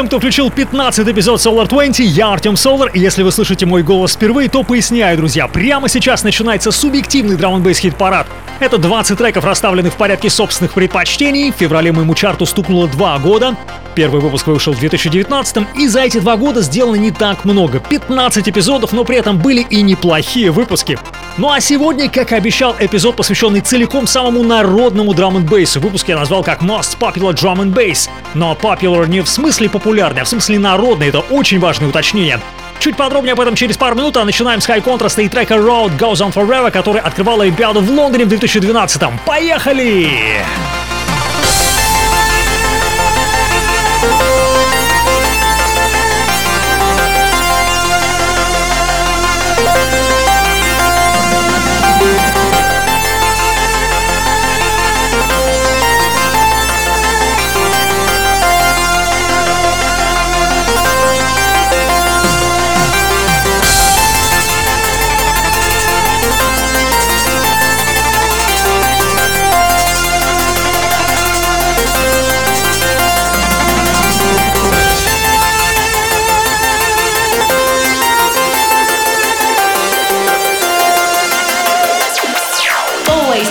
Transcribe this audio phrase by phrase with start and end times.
[0.00, 1.98] всем, кто включил 15 эпизод Solar 20.
[2.06, 5.46] Я Артем Солар, и если вы слышите мой голос впервые, то поясняю, друзья.
[5.46, 8.26] Прямо сейчас начинается субъективный драм н хит парад
[8.60, 11.52] Это 20 треков, расставленных в порядке собственных предпочтений.
[11.52, 13.54] В феврале моему чарту стукнуло 2 года.
[13.94, 17.78] Первый выпуск вышел в 2019 и за эти два года сделано не так много.
[17.80, 20.98] 15 эпизодов, но при этом были и неплохие выпуски.
[21.38, 25.80] Ну а сегодня, как и обещал, эпизод, посвященный целиком самому народному драм н бейсу.
[25.80, 28.10] Выпуск я назвал как Most Popular Drum and Bass.
[28.34, 31.08] Но popular не в смысле популярный, а в смысле народный.
[31.08, 32.40] Это очень важное уточнение.
[32.80, 35.98] Чуть подробнее об этом через пару минут, а начинаем с High Contrast и трека Road
[35.98, 39.12] Goes On Forever, который открывал Олимпиаду в Лондоне в 2012 -м.
[39.24, 40.08] Поехали!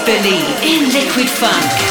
[0.09, 0.49] Поехали!
[0.59, 1.88] Всем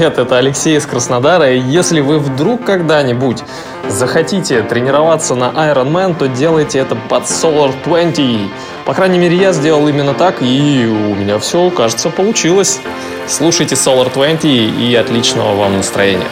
[0.00, 1.52] привет, это Алексей из Краснодара.
[1.52, 3.42] И если вы вдруг когда-нибудь
[3.86, 8.50] захотите тренироваться на Ironman, то делайте это под Solar 20.
[8.86, 12.80] По крайней мере, я сделал именно так, и у меня все, кажется, получилось.
[13.28, 16.28] Слушайте Solar 20 и отличного вам настроения.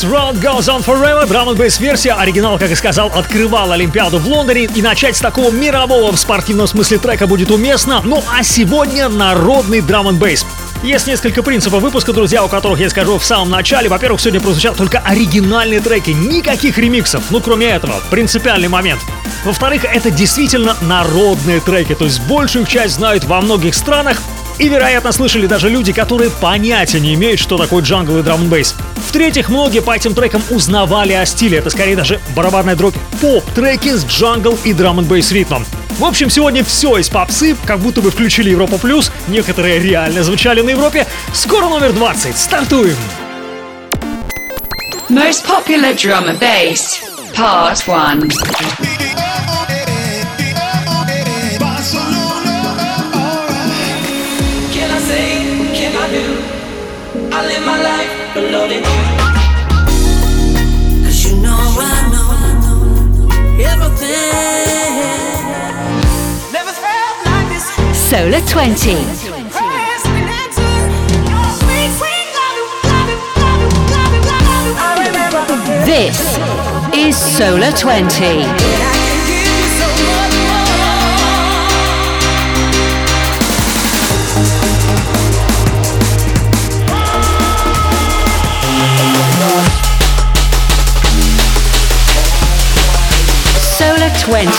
[0.00, 4.26] Contrast Round Goes On Forever, драм н версия, оригинал, как и сказал, открывал Олимпиаду в
[4.26, 8.00] Лондоне, и начать с такого мирового в спортивном смысле трека будет уместно.
[8.04, 10.20] Ну а сегодня народный драм н
[10.82, 13.88] есть несколько принципов выпуска, друзья, у которых я скажу в самом начале.
[13.88, 17.22] Во-первых, сегодня прозвучат только оригинальные треки, никаких ремиксов.
[17.30, 19.00] Ну, кроме этого, принципиальный момент.
[19.44, 24.22] Во-вторых, это действительно народные треки, то есть большую часть знают во многих странах,
[24.60, 28.74] и, вероятно, слышали даже люди, которые понятия не имеют, что такое джангл и драм бейс.
[29.08, 31.58] В-третьих, многие по этим трекам узнавали о стиле.
[31.58, 35.64] Это скорее даже барабанная дробь поп-треки с джангл и драм бейс ритмом.
[35.98, 40.60] В общем, сегодня все из попсы, как будто бы включили Европа Плюс, некоторые реально звучали
[40.60, 41.06] на Европе.
[41.32, 42.36] Скоро номер 20.
[42.36, 42.96] Стартуем!
[45.08, 47.00] Most popular drum and bass,
[47.34, 48.30] part 1.
[68.10, 68.94] Solar 20.
[75.86, 76.38] This
[76.94, 79.09] is Solar 20.
[94.20, 94.50] Solar 20.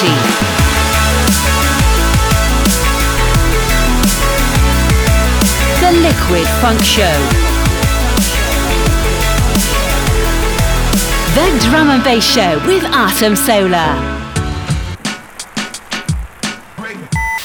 [6.01, 7.03] Liquid Funk Show.
[11.35, 14.10] The Drum and Bass Show with Atom Solar.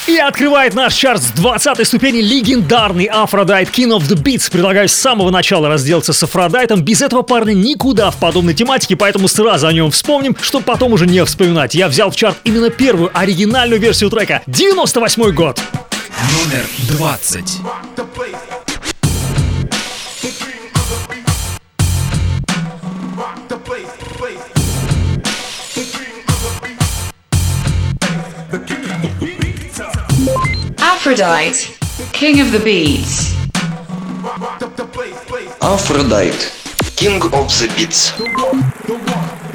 [0.06, 4.48] И открывает наш чарт с 20 ступени легендарный Aphrodite King of the Beats.
[4.50, 6.82] Предлагаю с самого начала разделаться с Афродайтом.
[6.82, 11.06] Без этого парня никуда в подобной тематике, поэтому сразу о нем вспомним, чтобы потом уже
[11.06, 11.74] не вспоминать.
[11.74, 14.42] Я взял в чарт именно первую оригинальную версию трека.
[14.46, 15.60] 98 год.
[16.32, 16.64] Номер
[16.96, 17.58] 20.
[31.08, 31.72] Aphrodite,
[32.12, 33.32] King of the Beats.
[35.62, 36.50] Aphrodite,
[36.96, 39.45] King of the Beats.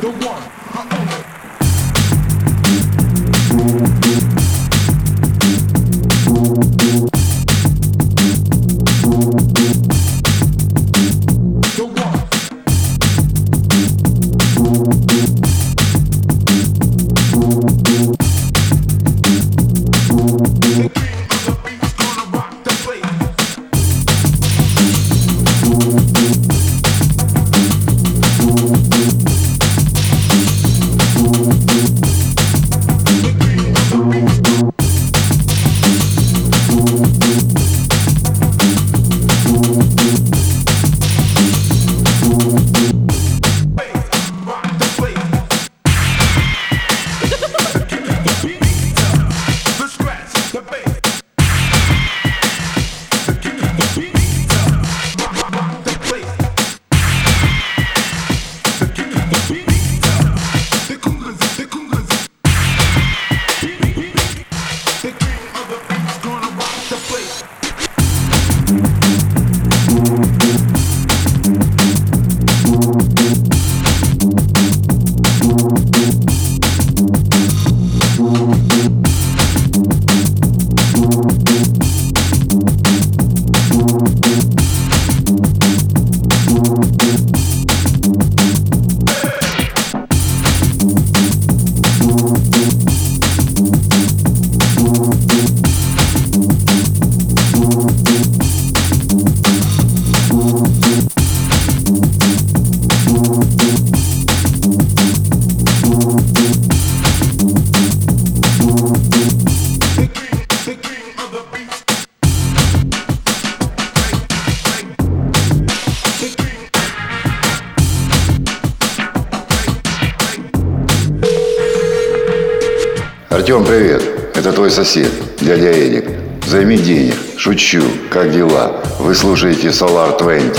[125.57, 126.05] Дядя Эдик.
[126.45, 127.15] Займи денег.
[127.37, 127.83] Шучу.
[128.09, 128.81] Как дела?
[128.99, 130.57] Вы слушаете Solar 20.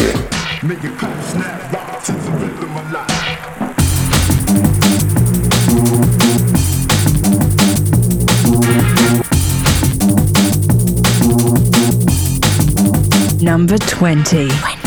[13.41, 14.49] Number 20.
[14.49, 14.82] 20.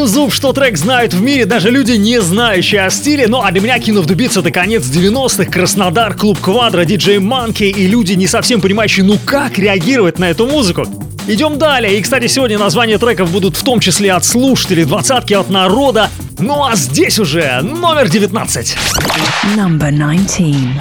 [0.00, 3.28] Юзуп, что трек знают в мире даже люди, не знающие о стиле.
[3.28, 7.18] Ну а для меня King of the Beats это конец 90-х, Краснодар, Клуб Квадро, диджей
[7.18, 10.86] Манки и люди, не совсем понимающие, ну как реагировать на эту музыку.
[11.26, 11.98] Идем далее.
[11.98, 16.08] И, кстати, сегодня названия треков будут в том числе от слушателей, двадцатки от народа.
[16.38, 18.76] Ну а здесь уже номер 19.
[19.54, 20.80] Number 19.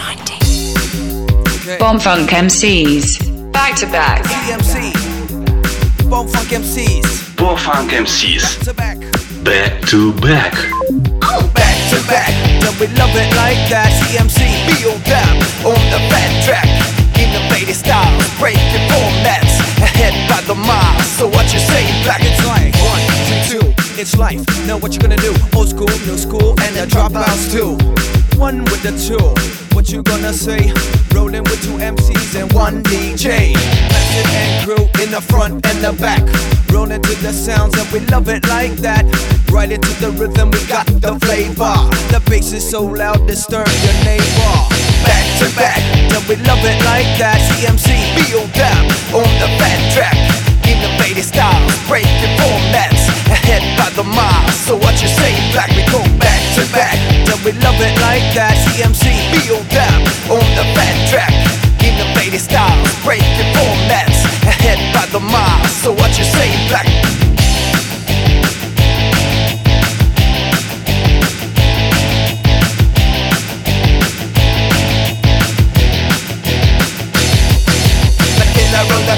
[1.77, 3.19] Bomb Funk MCs.
[3.51, 4.23] Back to back.
[4.23, 4.93] TMC.
[6.09, 7.29] Bone Funk MCs.
[7.37, 8.78] Funk MCs.
[9.49, 9.81] Back.
[9.81, 10.53] Back to back.
[11.57, 12.29] Back to back.
[12.61, 13.89] Then we love it like that.
[14.05, 14.45] TMC.
[14.69, 16.69] Feel them on the bad track.
[17.17, 18.21] Innovative styles.
[18.37, 19.57] Breaking formats.
[19.81, 21.01] Ahead by the mile.
[21.17, 21.81] So what you say?
[22.05, 23.01] Black it's like one,
[23.49, 23.73] two.
[23.99, 24.45] It's life.
[24.67, 25.33] Know what you're gonna do.
[25.57, 27.73] Old school, new school, and the dropouts too.
[28.37, 29.33] One with the two.
[29.73, 30.71] What you gonna say?
[31.09, 33.53] Rolling with two MCs and one DJ.
[33.89, 36.21] Method and crew in the front and the back.
[36.69, 39.03] Rolling to the sounds and we love it like that.
[39.49, 41.73] Right into the rhythm, we got the flavor.
[42.13, 44.53] The bass is so loud, disturb your neighbor.
[45.01, 45.81] Back to back,
[46.13, 47.41] then we love it like that.
[47.49, 47.89] CMC,
[48.21, 48.83] feel them
[49.17, 50.17] on the fat track.
[50.69, 53.09] Innovative styles, breaking formats.
[53.33, 54.45] Ahead by the mile.
[54.69, 55.73] So what you say, black?
[55.73, 58.53] We go back to back, then we love it like that.
[58.69, 59.99] CMC, feel them
[60.29, 61.33] on the fat track.
[61.81, 63.58] Innovative styles, breaking.
[65.11, 65.65] The mile.
[65.65, 66.85] So what you say, black?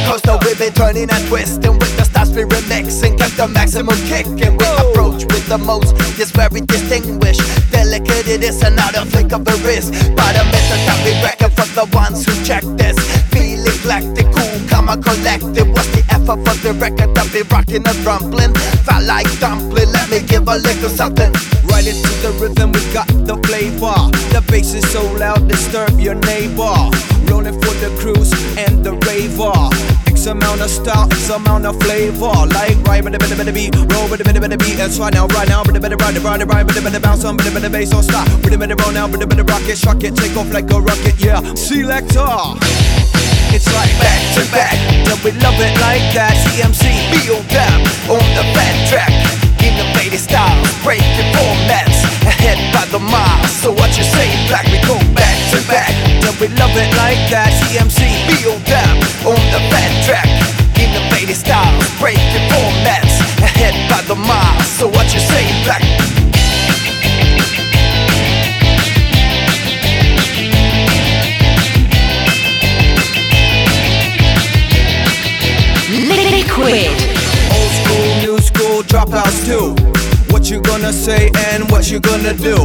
[0.08, 3.18] Coaster, we've been turning and twisting with the stars we remixing.
[3.18, 5.92] Get the maximum kick and we approach the most.
[6.18, 7.44] is very distinguished.
[7.72, 9.92] Delicate it is and not a flick of the wrist.
[10.16, 12.96] But a method that we reckon for the ones who check this.
[13.36, 15.68] Feeling galactic, cool, comma collective.
[15.76, 18.56] What's the effort for the record that be rocking and rumbling?
[18.88, 21.34] Felt like dumpling, let me give a little something.
[21.68, 24.00] Right into the rhythm, we got the flavor.
[24.32, 26.80] The bass is so loud, disturb your neighbor.
[27.28, 29.91] Rolling for the cruise and the raver.
[30.22, 32.30] X amount of style, X amount of flavor.
[32.54, 34.78] Like right the bit of beat, roll the bit of beat.
[34.78, 37.38] That's right now, right now, the bit of ride, ride, ride, the bit bounce on,
[37.38, 38.30] the bit bass, don't stop.
[38.46, 41.18] The bit roll now, the bit of rocket, shock it, take off like a rocket,
[41.18, 41.42] yeah.
[41.58, 42.54] Selector.
[43.50, 44.78] It's like back to back,
[45.10, 46.38] then we love it like that.
[46.54, 49.10] CMC, feel them on the fat track.
[49.58, 51.98] Innovative styles, breaking formats.
[52.30, 53.42] Ahead by the mile.
[53.50, 54.70] So what you say, black?
[54.70, 55.90] We go back to back,
[56.22, 57.50] then we love it like that.
[57.66, 58.98] CMC, feel them
[59.28, 60.30] on the fat track.
[60.80, 63.20] Innovative styles, breaking formats.
[63.44, 64.62] Ahead by the mile.
[64.78, 65.84] So what you say, back?
[76.32, 76.92] Liquid.
[77.52, 80.01] Old school, new school, dropouts too.
[80.32, 82.56] What you gonna say and what you gonna do?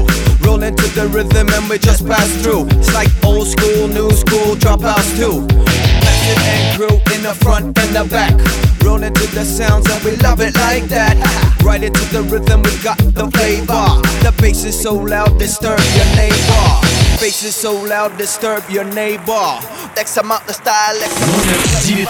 [0.40, 2.66] Roll into the rhythm and we just pass through.
[2.78, 5.42] It's like old school, new school, dropouts too.
[5.42, 8.35] Method and crew in the front and the back.
[8.82, 11.16] Roll into the sounds and we love it like that.
[11.62, 14.00] Right into the rhythm, we got the flavor.
[14.23, 16.96] The bass is so loud, disturb your neighbor.
[17.20, 19.49] Bass so loud, disturb your neighbor.
[19.96, 22.04] Next time out the style, Lexa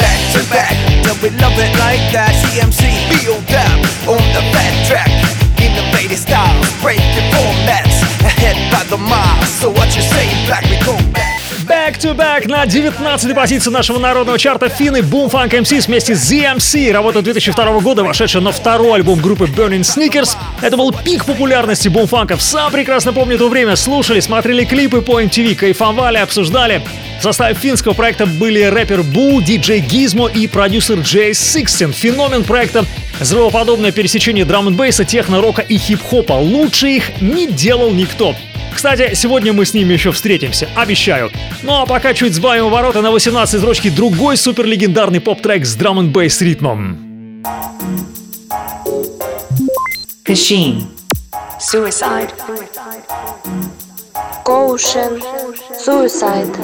[0.00, 2.32] Back to back, then we love it like that.
[2.48, 2.80] CMC,
[3.12, 3.76] feel that
[4.08, 5.10] on the bad track.
[5.60, 6.56] in the latest style.
[6.80, 9.44] Break your formats, ahead by the mile.
[9.60, 11.29] So what you say, black, we go back.
[11.70, 16.32] Back to back на 19 позиции нашего народного чарта финны Boom Funk MCs вместе с
[16.32, 16.90] ZMC.
[16.90, 20.36] Работа 2002 года, вошедшая на второй альбом группы Burning Sneakers.
[20.62, 22.42] Это был пик популярности бумфанков.
[22.42, 23.76] Сам прекрасно помню то время.
[23.76, 26.82] Слушали, смотрели клипы по MTV, кайфовали, обсуждали.
[27.20, 31.92] В составе финского проекта были рэпер Бу, диджей Гизмо и продюсер Джей Сикстин.
[31.92, 32.84] Феномен проекта
[33.20, 36.32] взрывоподобное пересечение драм н бейса техно-рока и хип-хопа.
[36.32, 38.34] Лучше их не делал никто.
[38.74, 41.30] Кстати, сегодня мы с ними еще встретимся, обещаю.
[41.62, 46.10] Ну а пока чуть сбавим ворота на 18 строчки другой суперлегендарный поп-трек с драм н
[46.10, 47.10] бейс ритмом.
[50.24, 50.86] Kasheen.
[51.58, 52.30] Suicide.
[54.44, 55.20] Caution.
[55.84, 56.56] Suicide.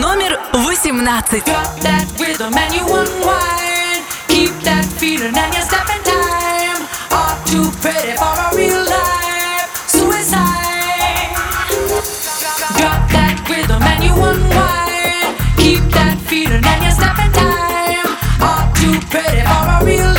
[0.00, 1.44] Номер 18.
[1.44, 4.04] Drop that rhythm and you unwind.
[4.28, 6.86] Keep that feeling and you step in time.
[7.12, 8.85] Are too pretty for a real
[14.16, 18.08] Keep that feeling and you step in time.
[18.40, 20.15] Are too pretty for a real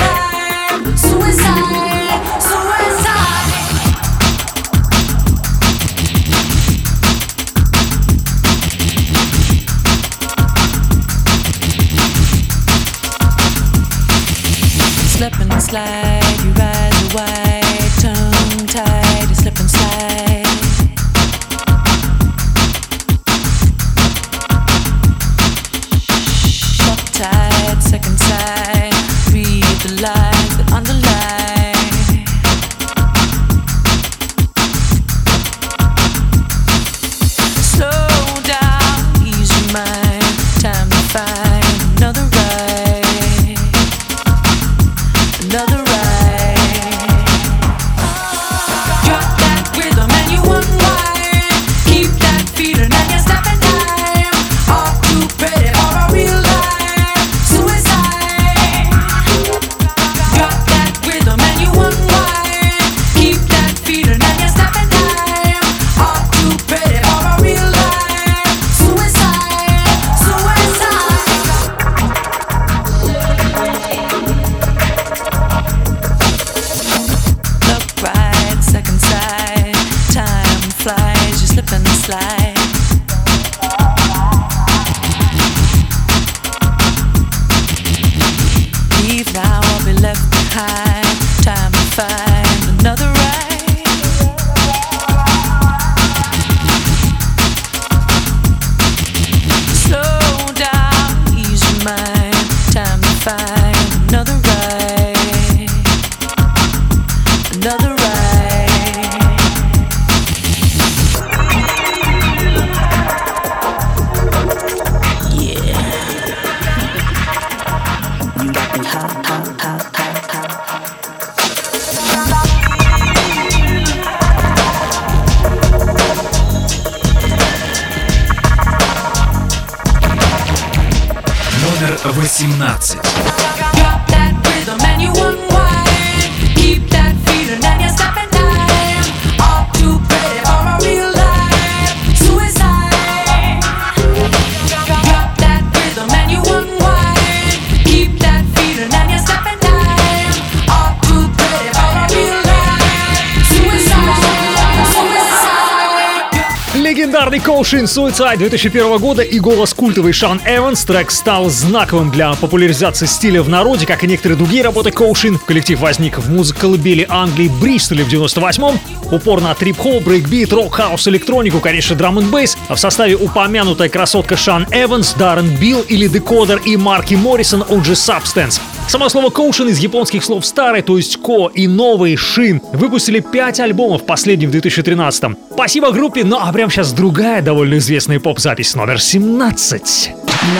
[157.70, 160.86] Kosheen Suicide 2001 года и голос культовый Шан Эванс.
[160.86, 165.38] Трек стал знаковым для популяризации стиля в народе, как и некоторые другие работы Kosheen.
[165.38, 168.80] Коллектив возник в музколыбели Англии Бристоле в 98-м.
[169.12, 172.58] Упор на трип-хоп, брейкбит, рок, хаус, электронику, конечно, drum n bass.
[172.70, 177.84] А в составе упомянутая красотка Шан Эванс, Даррен Билл или Декодер и Марки Моррисон, он
[177.84, 178.62] же Substance.
[178.88, 182.62] Само слово «Kosheen» из японских слов «старый», то есть «ко» и «новый» «шин».
[182.72, 188.22] Выпустили 5 альбомов, последний в 2013 Спасибо группе, ну а прямо сейчас другая довольно известная
[188.22, 190.12] поп-запись номер 17.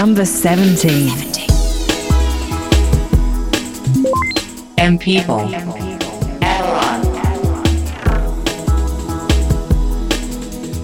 [0.02, 1.48] Number 17.
[4.76, 5.50] M People.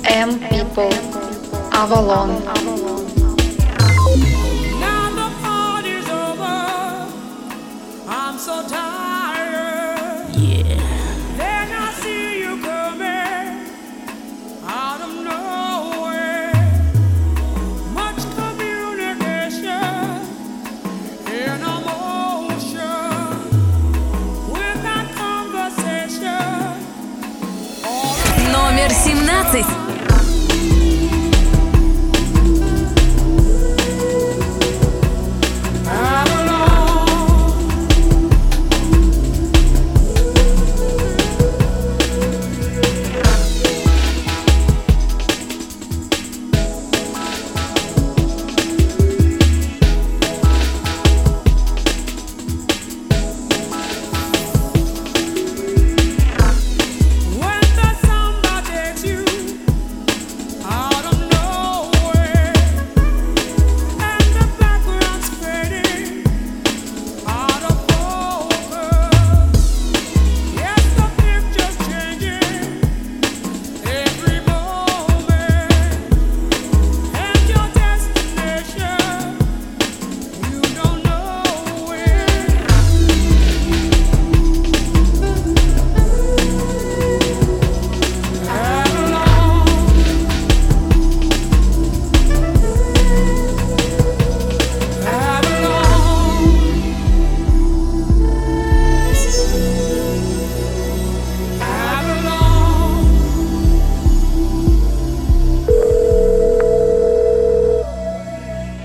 [0.06, 0.94] M People.
[1.72, 2.30] Avalon.
[2.46, 2.73] Now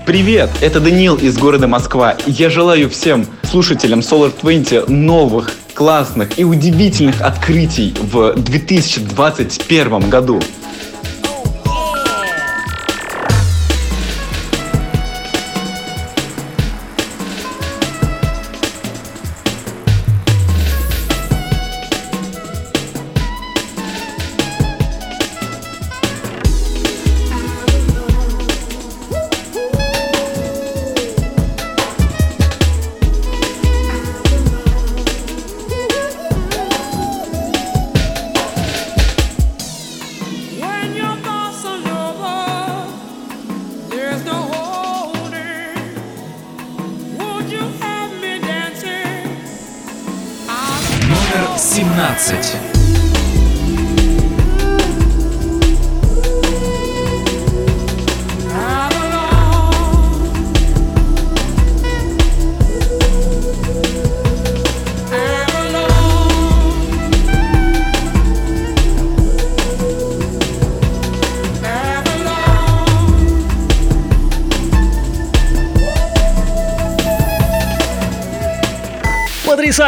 [0.09, 2.17] Привет, это Даниил из города Москва.
[2.25, 10.41] Я желаю всем слушателям Solar 20 новых, классных и удивительных открытий в 2021 году.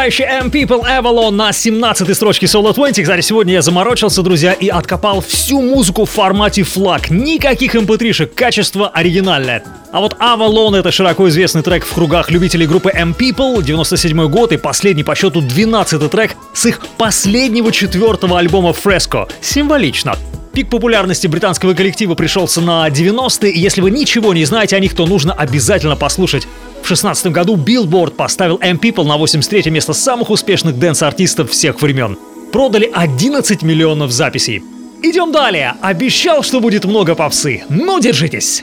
[0.02, 3.04] Потрясающий M People Avalon на 17-й строчке Solo 20.
[3.04, 7.08] Кстати, сегодня я заморочился, друзья, и откопал всю музыку в формате флаг.
[7.08, 9.62] Никаких mp3-шек, качество оригинальное.
[9.92, 14.50] А вот Avalon— это широко известный трек в кругах любителей группы M People, 97 год
[14.50, 19.30] и последний по счету 12-й трек с их последнего четвертого альбома Fresco.
[19.40, 20.16] Символично.
[20.52, 24.94] Пик популярности британского коллектива пришелся на 90-е, и если вы ничего не знаете о них,
[24.94, 26.46] то нужно обязательно послушать.
[26.82, 32.18] В 16 году Billboard поставил M People на 83 место самых успешных дэнс-артистов всех времен.
[32.52, 34.62] Продали 11 миллионов записей.
[35.02, 35.74] Идем далее.
[35.80, 37.62] Обещал, что будет много попсы.
[37.70, 38.62] Ну, держитесь.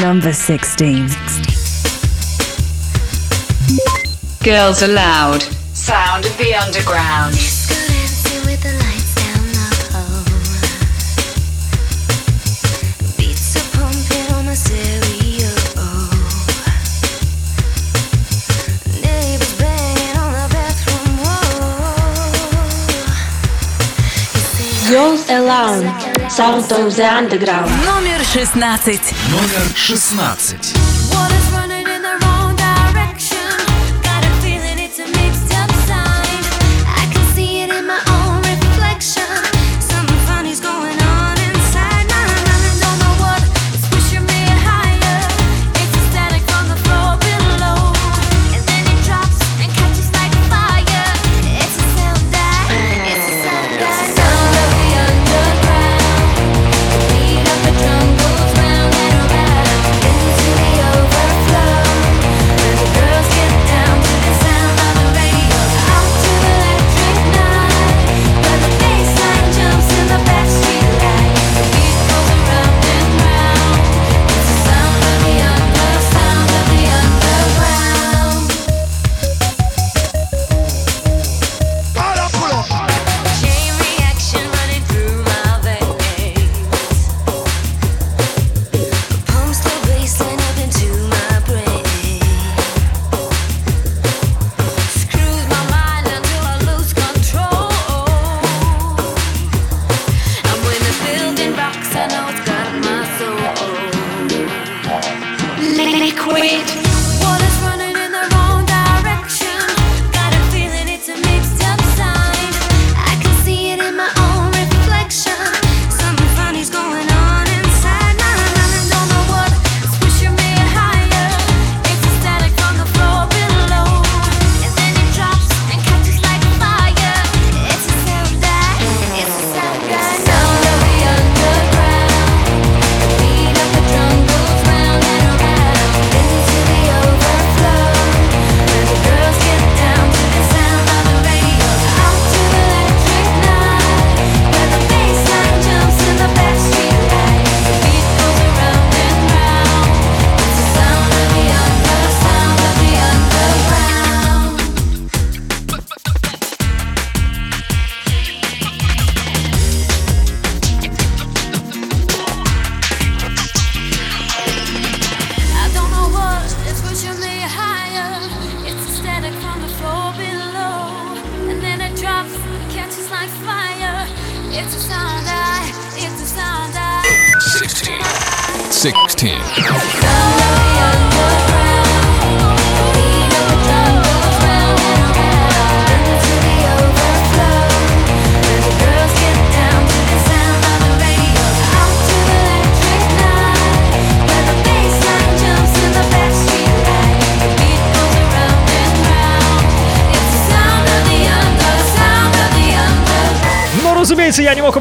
[0.00, 1.18] Number 16.
[4.42, 5.42] Girls Aloud.
[5.74, 7.65] Sound of the underground.
[24.88, 25.84] Girls Around.
[26.30, 27.70] Sound of the Underground.
[27.84, 28.60] Номер 16.
[28.60, 31.45] Номер 16.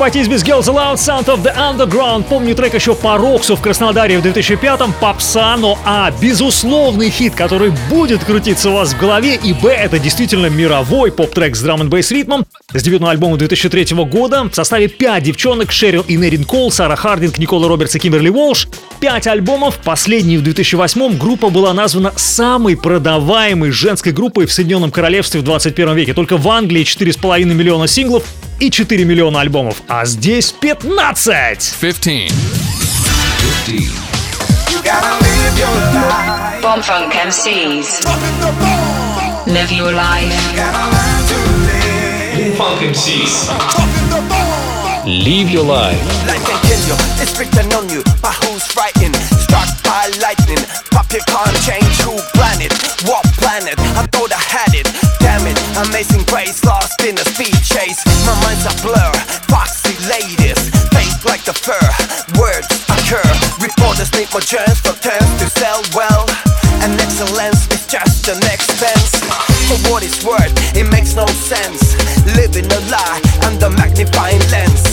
[0.06, 2.26] Обойтись без Girls Aloud Sound of the Underground.
[2.30, 7.72] Помню трек еще по Роксу в Краснодаре в 2005-м, попса, но А, безусловный хит, который
[7.90, 11.90] будет крутиться у вас в голове, и Б, это действительно мировой поп-трек с драм н
[11.90, 16.72] бейс ритмом с дебютного альбома 2003 года в составе 5 девчонок Шерил и Нерин Кол,
[16.72, 18.68] Сара Хардинг, Никола Робертс и Кимберли Уолш.
[19.00, 25.40] 5 альбомов, последний в 2008 группа была названа самой продаваемой женской группой в Соединенном Королевстве
[25.42, 26.14] в 21 веке.
[26.14, 28.24] Только в Англии 4,5 миллиона синглов
[28.60, 31.62] и 4 миллиона альбомов, а здесь 15!
[31.62, 32.32] 15.
[36.62, 38.06] Bomb Funk MCs.
[39.48, 40.34] Live your life.
[42.58, 43.50] Funk MCs.
[45.06, 46.00] Live your life.
[46.28, 48.04] Life can kill you, it's written on you.
[48.22, 48.45] But
[55.90, 58.00] amazing grace lost in a speed chase.
[58.26, 59.12] My mind's a blur.
[59.50, 60.60] Foxy ladies,
[60.94, 61.88] fake like the fur.
[62.40, 63.26] Words occur.
[63.62, 66.26] Reporters need more chance for terms to sell well.
[66.82, 69.22] And excellence is just an expense.
[69.70, 71.96] For what it's worth, it makes no sense.
[72.38, 74.84] Living a lie under magnifying lens.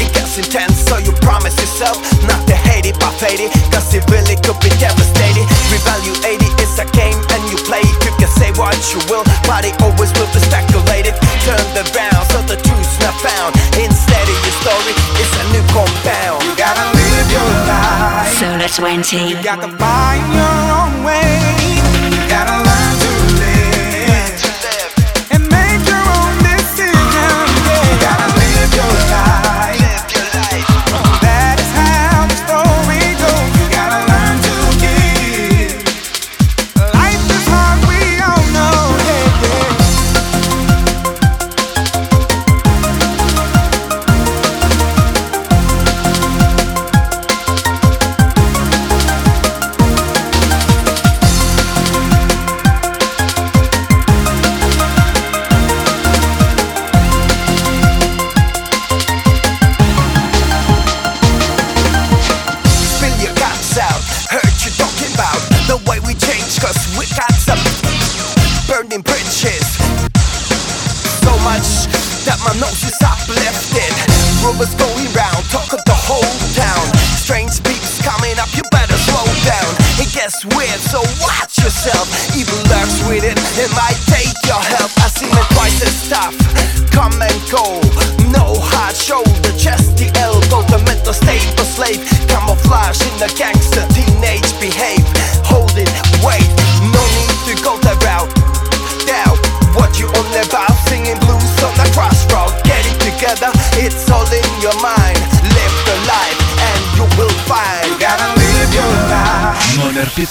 [0.00, 3.52] It gets intense, so you promise yourself not to hate it, but fade it.
[3.72, 5.46] Cause it really could be devastating.
[5.70, 8.04] Revalue 80 is a game and you play it.
[8.38, 11.14] Say what you will, but it always will be speculated.
[11.46, 13.54] Turned around, so the truth's not found.
[13.78, 16.42] Instead of your story, it's a new compound.
[16.42, 18.34] You gotta live your life.
[18.38, 19.28] Solar 20.
[19.30, 21.38] You got to find your own way.
[22.10, 22.63] You gotta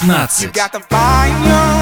[0.05, 1.72] 15.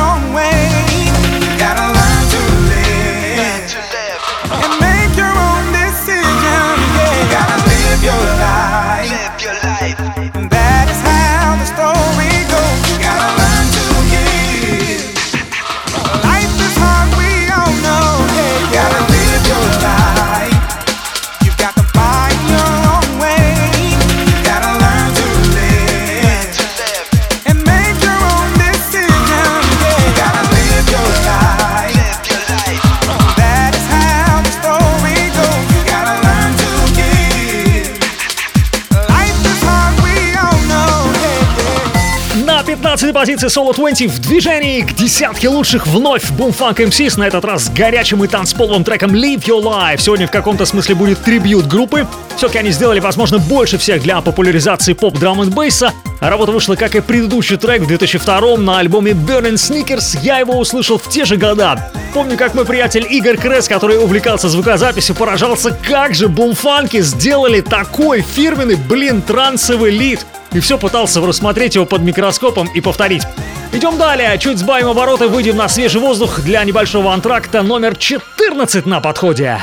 [43.22, 47.70] композиции Solo 20 в движении к десятке лучших вновь Boomfunk MCs, на этот раз с
[47.70, 50.00] горячим и танцполовым треком Live Your Life.
[50.00, 52.08] Сегодня в каком-то смысле будет трибьют группы.
[52.36, 55.94] Все-таки они сделали, возможно, больше всех для популяризации поп драм и бейса.
[56.20, 60.18] А работа вышла, как и предыдущий трек в 2002 на альбоме Burning Sneakers.
[60.24, 61.92] Я его услышал в те же года.
[62.16, 68.22] Помню, как мой приятель Игорь Кресс, который увлекался звукозаписью, поражался, как же бумфанки сделали такой
[68.22, 73.24] фирменный, блин, трансовый лид и все пытался рассмотреть его под микроскопом и повторить.
[73.72, 79.00] Идем далее, чуть сбавим обороты, выйдем на свежий воздух для небольшого антракта номер 14 на
[79.00, 79.60] подходе.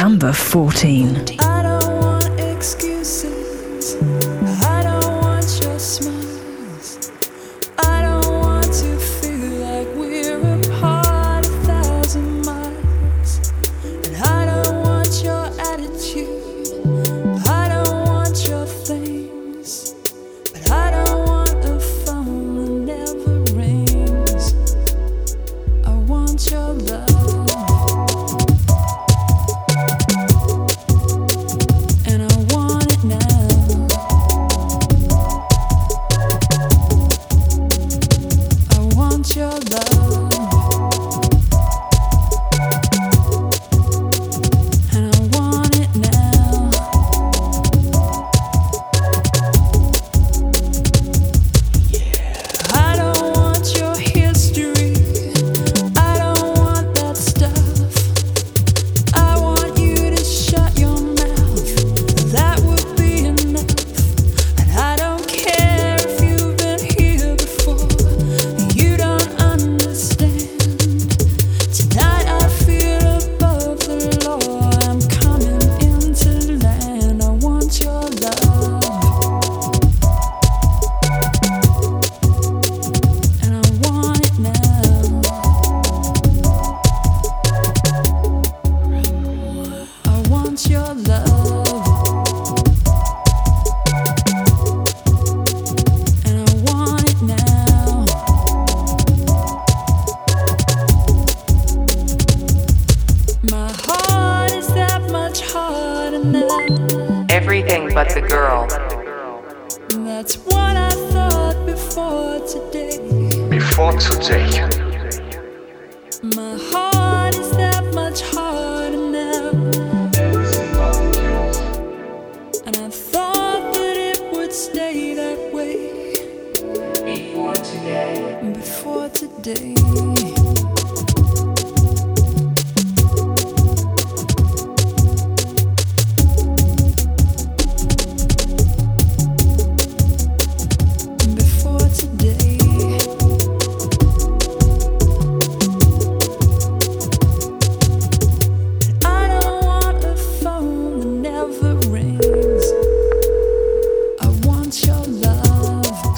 [0.00, 1.40] Number 14.
[1.40, 3.33] I don't want excuses.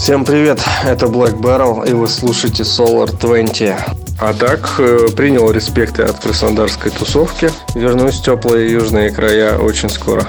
[0.07, 3.75] Всем привет, это Black Barrel, и вы слушаете Solar 20.
[4.21, 7.51] А так, э, принял респекты от краснодарской тусовки.
[7.75, 10.25] Вернусь в теплые южные края очень скоро.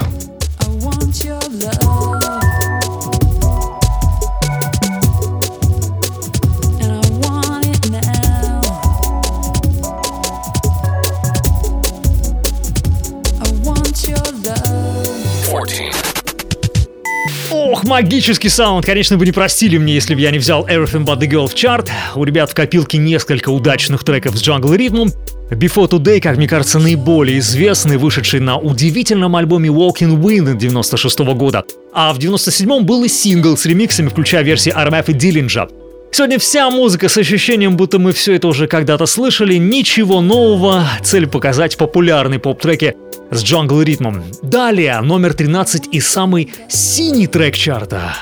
[17.98, 21.28] Магический саунд, конечно, вы не простили мне, если бы я не взял Everything But The
[21.28, 21.90] Girl в чарт.
[22.14, 25.08] У ребят в копилке несколько удачных треков с джангл ритмом.
[25.50, 31.64] Before Today, как мне кажется, наиболее известный, вышедший на удивительном альбоме Walking Wind 96 года.
[31.92, 35.66] А в 97-м был и сингл с ремиксами, включая версии RMF и Диллинджа.
[36.10, 41.26] Сегодня вся музыка с ощущением, будто мы все это уже когда-то слышали, ничего нового, цель
[41.26, 42.96] показать популярные поп-треки
[43.30, 44.24] с джангл ритмом.
[44.42, 48.14] Далее номер 13 и самый синий трек чарта.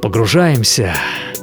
[0.00, 0.94] Погружаемся.
[1.34, 1.37] We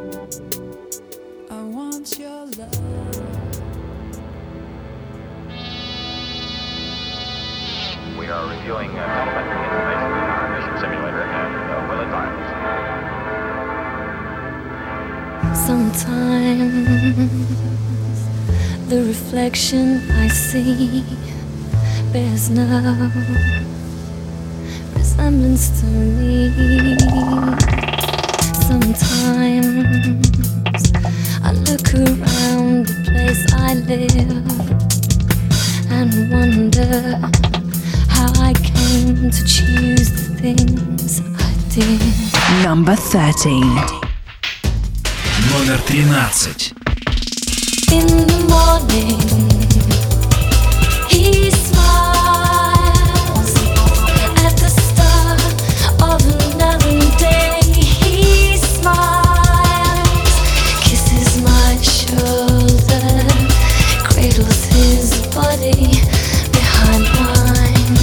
[15.66, 16.70] Sometimes
[18.88, 21.04] the reflection I see
[22.14, 22.66] bears no
[24.94, 26.54] resemblance to me.
[28.62, 29.16] Sometimes
[31.42, 34.46] I look around the place I live
[35.90, 37.18] and wonder
[38.08, 42.64] how I came to choose the things I did.
[42.64, 44.05] Number 13.
[45.52, 46.74] Номер 13.
[47.92, 49.20] In the morning,
[51.10, 52.76] he smiles
[54.44, 55.42] at the start
[56.02, 56.22] of
[56.54, 57.62] another day.
[57.74, 60.34] He smiles,
[60.84, 63.08] kisses my shoulder,
[64.04, 66.02] cradles his body
[66.52, 67.98] behind mine.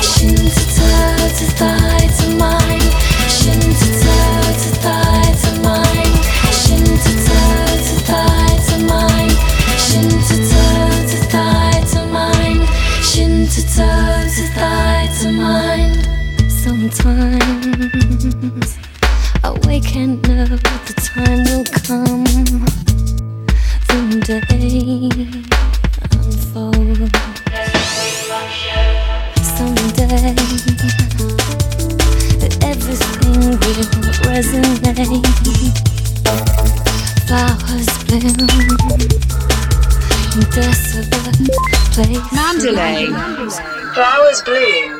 [0.00, 2.21] Shin to
[16.94, 18.76] Sometimes
[19.42, 22.24] I wake and know the time will come.
[24.20, 25.08] The day
[26.12, 27.12] unfolds.
[29.56, 30.36] Someday
[32.40, 33.56] that everything will
[34.28, 35.24] resonate.
[37.26, 38.36] Flowers bloom
[40.34, 41.40] in desolate
[41.92, 42.32] places.
[42.32, 43.06] Mandalay.
[43.94, 44.92] Flowers bloom.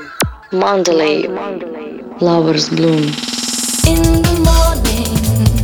[0.53, 1.72] Mandalay.
[2.18, 3.02] Flowers bloom.
[3.86, 5.61] In the morning,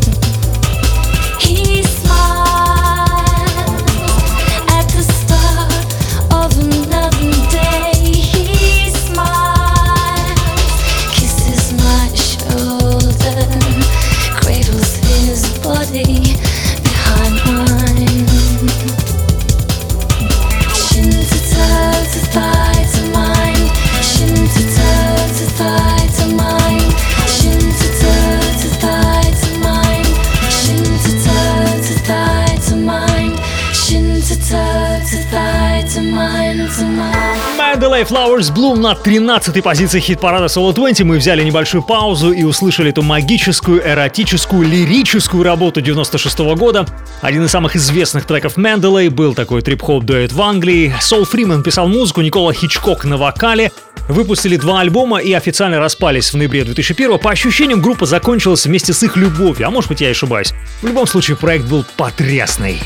[37.59, 37.69] mine.
[37.79, 42.91] Mandalay Flowers Bloom на 13-й позиции хит-парада Solo 20 мы взяли небольшую паузу и услышали
[42.91, 46.87] эту магическую, эротическую, лирическую работу 96 года.
[47.21, 50.93] Один из самых известных треков Mandalay был такой трип-хоп дуэт в Англии.
[51.01, 53.71] Сол Фриман писал музыку, Никола Хичкок на вокале.
[54.09, 59.03] Выпустили два альбома и официально распались в ноябре 2001 По ощущениям, группа закончилась вместе с
[59.05, 60.53] их любовью, а может быть я ошибаюсь.
[60.83, 62.81] В любом случае, проект был потрясный.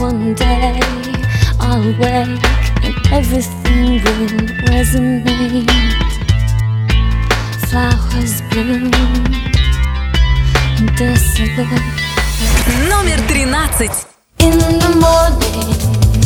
[0.00, 0.80] One day
[1.60, 4.28] I'll wake and everything will
[4.70, 5.70] resonate.
[7.68, 8.90] Flowers bloom
[10.78, 11.82] in desolate.
[12.88, 13.90] Номер 13.
[14.40, 16.17] In the morning,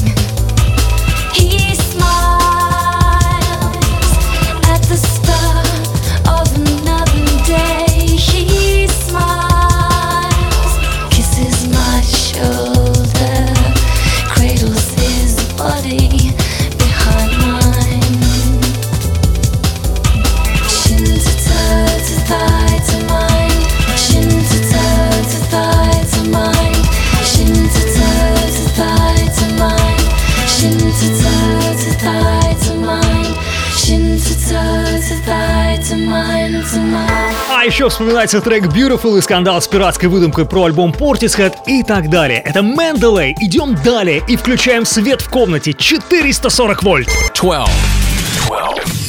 [36.75, 42.09] А еще вспоминается трек Beautiful и скандал с пиратской выдумкой про альбом Portishead и так
[42.11, 42.41] далее.
[42.45, 43.35] Это Mendeley.
[43.41, 47.09] Идем далее и включаем свет в комнате 440 вольт.
[47.35, 49.03] 12.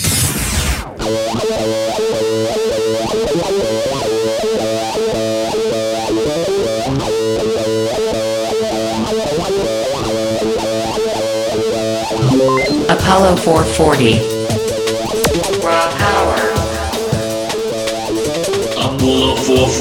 [12.90, 14.33] Apollo 440.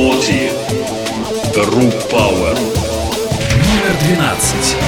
[0.03, 0.51] 40.
[1.55, 2.57] Rue Power.
[3.55, 4.82] Номер 12.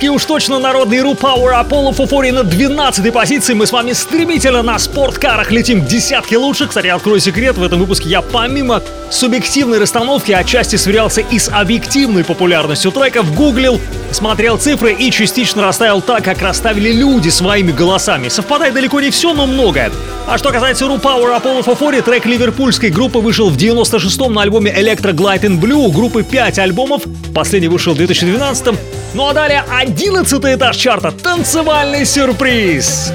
[0.00, 3.52] Бомбовский уж точно народный Rue Power Apollo Фуфори на 12 позиции.
[3.52, 6.68] Мы с вами стремительно на спорткарах летим к десятке лучших.
[6.68, 12.24] Кстати, открою секрет, в этом выпуске я помимо субъективной расстановки отчасти сверялся и с объективной
[12.24, 13.78] популярностью треков, гуглил,
[14.10, 18.28] смотрел цифры и частично расставил так, как расставили люди своими голосами.
[18.28, 19.92] Совпадает далеко не все, но многое.
[20.26, 24.72] А что касается Rue Power Apollo Фуфори, трек ливерпульской группы вышел в 96-м на альбоме
[24.72, 25.92] Electro Glide in Blue.
[25.92, 27.02] Группы 5 альбомов,
[27.34, 28.78] последний вышел в 2012 м
[29.12, 31.10] Ну а далее 11 этаж чарта.
[31.10, 33.12] Танцевальный сюрприз.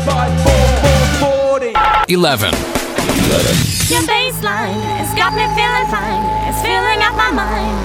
[2.07, 2.53] 11.
[3.89, 6.25] Your baseline has got me feeling fine.
[6.49, 7.77] It's filling up my mind.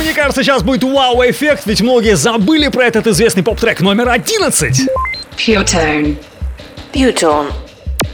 [0.00, 4.88] Мне кажется, сейчас будет вау-эффект, ведь многие забыли про этот известный поп-трек номер 11.
[5.36, 6.16] Pure tone.
[6.92, 7.52] Butone.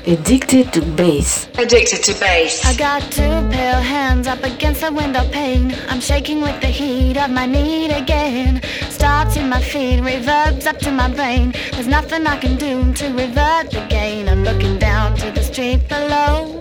[0.09, 1.49] Addicted to bass.
[1.59, 2.65] Addicted to bass.
[2.65, 5.75] I got two pale hands up against the window pane.
[5.89, 8.63] I'm shaking with the heat of my need again.
[8.89, 11.55] Starts in my feet, reverbs up to my brain.
[11.73, 14.29] There's nothing I can do to revert the gain.
[14.29, 16.61] I'm looking down to the street below.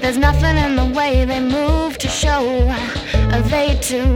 [0.00, 2.74] There's nothing in the way they move to show.
[3.50, 4.06] They too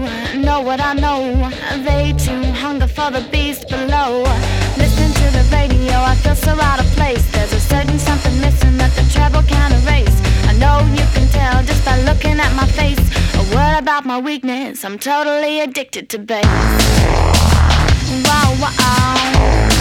[0.41, 1.51] know what I know.
[1.85, 4.25] They too hunger for the beast below.
[5.81, 7.25] Radio, I feel so out of place.
[7.33, 10.15] There's a certain something missing that the treble can't erase.
[10.47, 13.01] I know you can tell just by looking at my face.
[13.35, 16.45] A word about my weakness, I'm totally addicted to bass.
[18.27, 18.57] Wow.
[18.61, 19.80] Wow,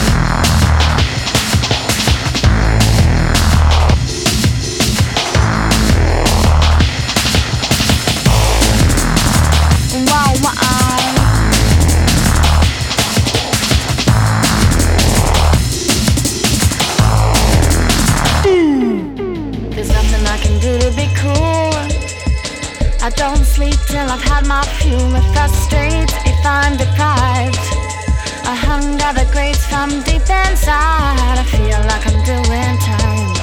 [23.89, 27.57] Still I've had my humor frustrates if I'm deprived.
[28.45, 31.41] I hunger the grace from deep inside.
[31.41, 33.33] I feel like I'm doing time.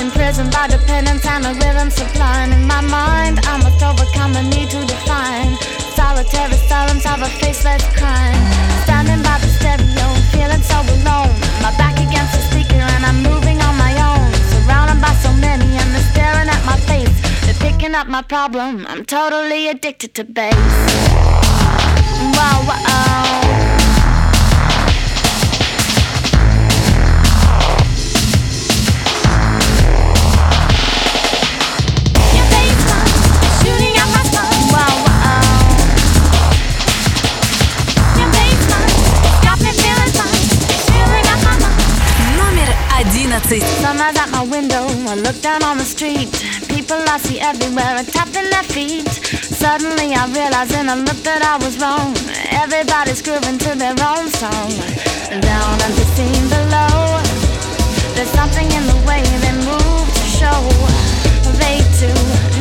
[0.00, 3.44] Imprisoned by dependence and a rhythm sublime In my mind.
[3.44, 5.52] I must overcome a need to define.
[5.92, 8.40] Solitary silence of a faceless crime.
[8.88, 11.36] Standing by the stereo, feeling so alone.
[11.60, 14.24] My back against the speaker and I'm moving on my own.
[14.56, 17.29] Surrounded by so many and they're staring at my face.
[22.36, 23.40] Wow, wow.
[38.16, 40.46] Your baseline got me feeling fine.
[40.88, 41.84] Feeling up my mind.
[42.38, 42.68] Номер
[43.00, 43.60] 11.
[43.82, 46.59] Sunrise out my window, I look down on the street.
[46.90, 49.06] People I see everywhere are tapping their feet.
[49.06, 52.18] Suddenly I realize and I look that I was wrong.
[52.50, 54.74] Everybody's grooving to their own song.
[55.30, 57.22] Down at the scene below,
[58.18, 60.58] there's something in the way they move to show.
[61.62, 62.10] They too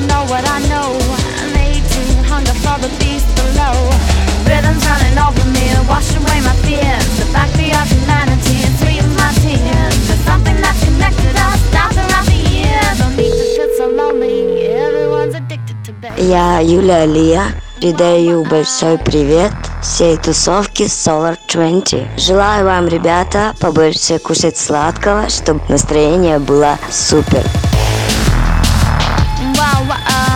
[0.05, 0.93] know what I know.
[1.57, 3.73] They too hunger for the beast below.
[4.45, 7.09] Rhythms running over me, wash away my fears.
[7.17, 9.97] The backbeat of humanity and sweetens my tears.
[10.05, 12.93] There's something that's connected us down throughout the years.
[13.01, 13.48] Don't need
[16.17, 17.43] Я Юлия Лия.
[17.79, 22.19] Передаю большой привет всей тусовке Solar 20.
[22.19, 27.45] Желаю вам, ребята, побольше кушать сладкого, чтобы настроение было супер.
[29.55, 30.28] Wow, wow.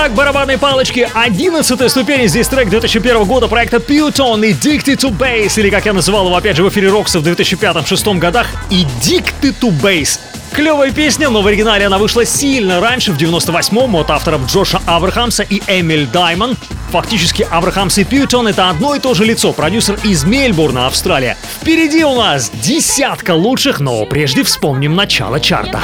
[0.00, 2.26] Итак, барабанные палочки, 11 ступень.
[2.26, 6.56] Здесь трек 2001 года проекта Pewton Addicted to Bass, или как я называл его опять
[6.56, 10.18] же в эфире Рокса в 2005-2006 годах, Addicted to Bass.
[10.54, 15.42] Клевая песня, но в оригинале она вышла сильно раньше, в 98-м, от авторов Джоша Абрахамса
[15.42, 16.56] и Эмиль Даймон.
[16.92, 21.36] Фактически Абрахамс и Пьютон это одно и то же лицо, продюсер из Мельбурна, Австралия.
[21.60, 25.78] Впереди у нас десятка лучших, но прежде вспомним начало чарта.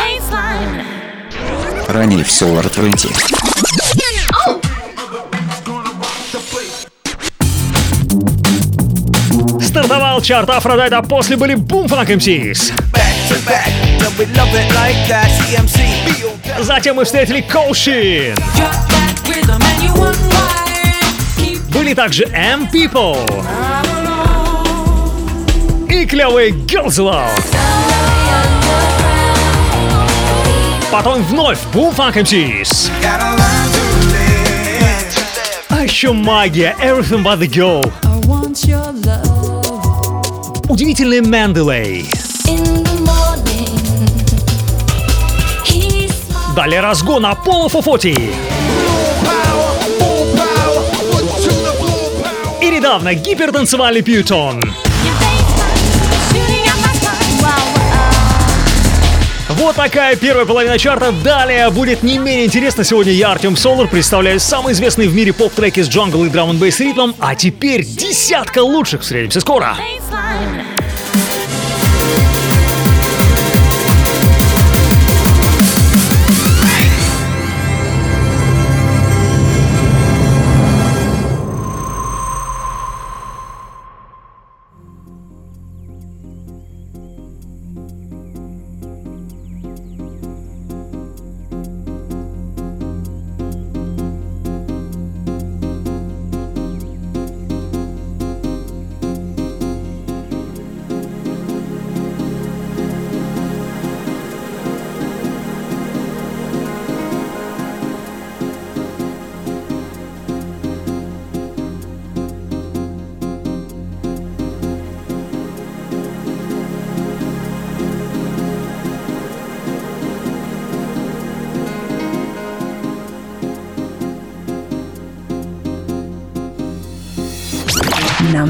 [1.87, 3.11] Ранее в Solar 20.
[9.97, 12.71] Стартовал чарт Афродайта, после были Boom Funk MCs.
[16.61, 18.37] Затем мы встретили Kosheen.
[21.71, 23.17] Были также M People.
[25.89, 27.31] И клевые Girls Love.
[30.93, 32.91] Потом вновь Boom Funk MCs.
[35.71, 37.91] А еще магия Everything But The Girl.
[38.05, 39.26] I want your love
[40.69, 42.07] Удивительный Менделей.
[46.57, 48.19] Далее разгон Apollo 440.
[52.63, 54.61] И недавно гипертанцевальный Пьютон.
[54.61, 54.75] Wow.
[59.51, 61.13] Вот такая первая половина чарта.
[61.13, 62.83] Далее будет не менее интересно.
[62.83, 66.59] Сегодня я, Артем Солар, представляю самые известные в мире поп-треки с джангл и драм н
[66.59, 67.15] бейс ритмом.
[67.21, 69.03] А теперь десятка лучших.
[69.03, 69.77] Встретимся скоро.
[69.79, 70.06] Baseline.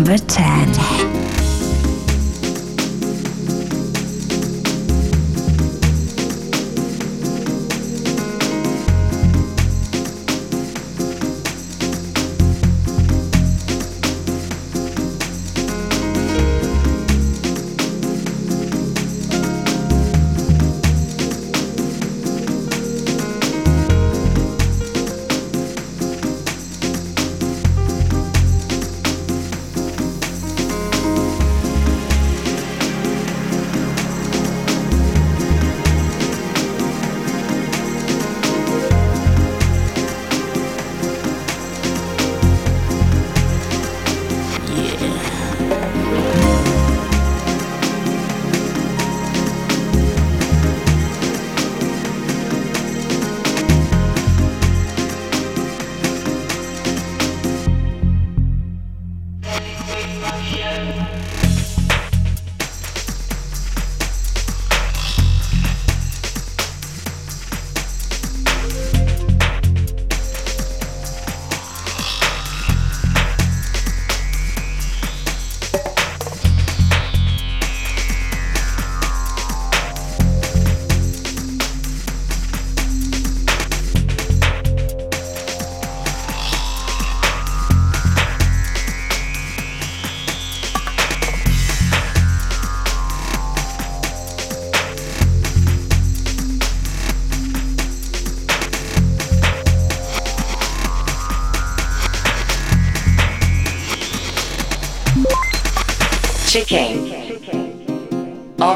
[0.06, 0.55] Number 10.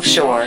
[0.00, 0.39] Offshore.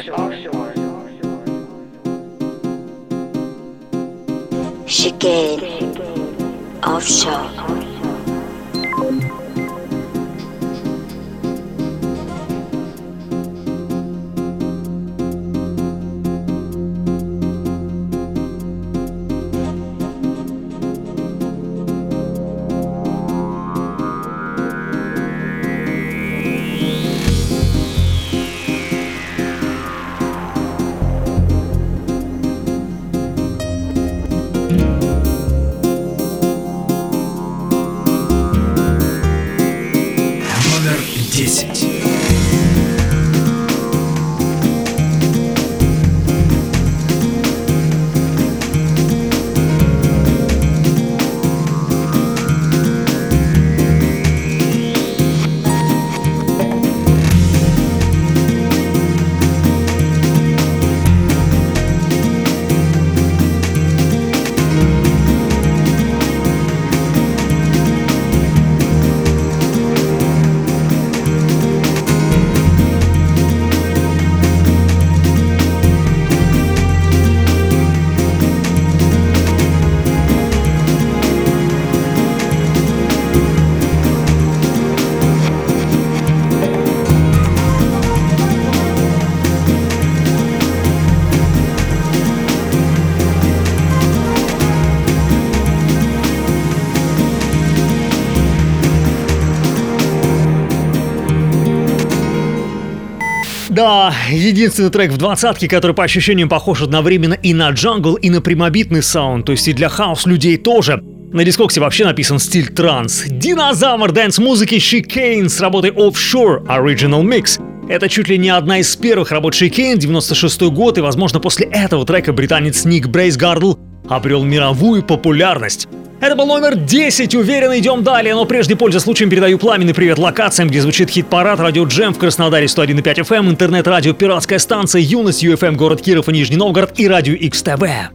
[103.74, 108.39] Да, единственный трек в двадцатке, который по ощущениям похож одновременно и на джангл, и на
[108.39, 111.01] прямобитный саунд, то есть и для хаус людей тоже.
[111.32, 113.24] На Discogs е вообще написан стиль транс.
[113.26, 117.59] Динозавр dance -музыки Chicane с работой Offshore Original Mix.
[117.89, 122.05] Это чуть ли не одна из первых работ Chicane, 96 год, и, возможно, после этого
[122.05, 123.74] трека британец Ник Брейсгирдл
[124.07, 125.88] обрел мировую популярность.
[126.24, 130.69] Это был номер 10, уверенно идем далее, но прежде, пользуясь случаем, передаю пламенный привет локациям,
[130.69, 136.01] где звучит хит-парад, радио Джем в Краснодаре 101.5 FM, интернет-радио «Пиратская станция», Юность, UFM, город
[136.01, 138.07] Киров и Нижний Новгород и радио XTV.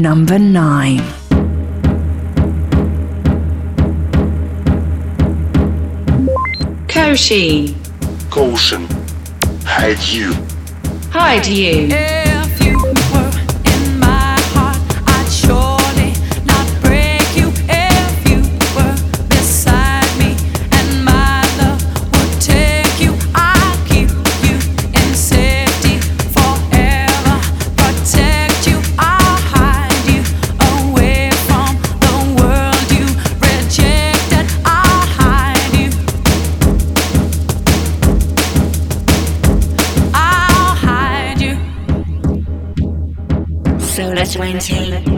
[0.00, 1.02] Number 9.
[6.88, 7.74] Koshi.
[8.30, 8.88] Caution.
[9.66, 10.32] Hide you.
[11.12, 11.88] Hide you.
[11.90, 12.23] If
[44.24, 45.13] much twenty.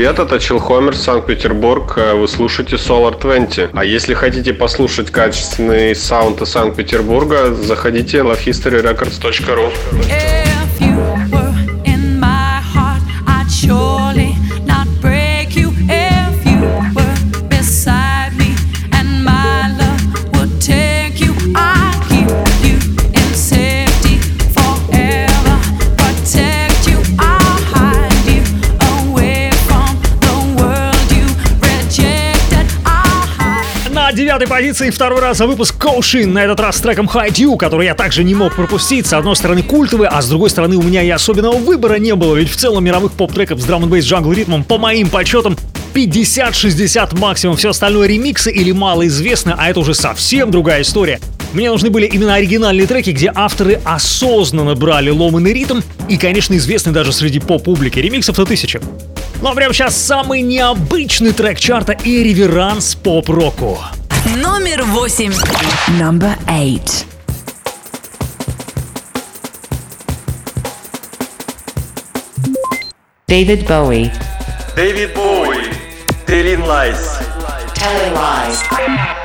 [0.00, 1.92] Привет, это Чилхомер, Санкт-Петербург.
[1.98, 3.68] Э, Вы слушаете Solar 20.
[3.74, 9.70] А если хотите послушать качественный саунд из Санкт-Петербурга, заходите lovehistoryrecords.ru.
[10.08, 10.39] If
[34.40, 37.86] девятой позиции второй раз за выпуск Коушин, на этот раз с треком Hide You, который
[37.86, 39.06] я также не мог пропустить.
[39.06, 42.36] С одной стороны культовый, а с другой стороны у меня и особенного выбора не было,
[42.36, 45.58] ведь в целом мировых поп-треков с драм н джангл ритмом по моим подсчетам
[45.92, 51.20] 50-60 максимум, все остальное ремиксы или малоизвестно, а это уже совсем другая история.
[51.52, 56.92] Мне нужны были именно оригинальные треки, где авторы осознанно брали ломанный ритм и, конечно, известны
[56.92, 57.98] даже среди поп-публики.
[57.98, 58.80] Ремиксов-то тысяча.
[59.42, 63.78] А прямо сейчас самый необычный трек чарта и реверанс поп-року.
[64.37, 65.33] Номер восемь.
[65.99, 67.05] Number 8.
[73.27, 74.11] David Bowie.
[74.75, 75.69] David Bowie.
[76.27, 77.17] Telling Lies.
[77.73, 79.18] Telling Lies.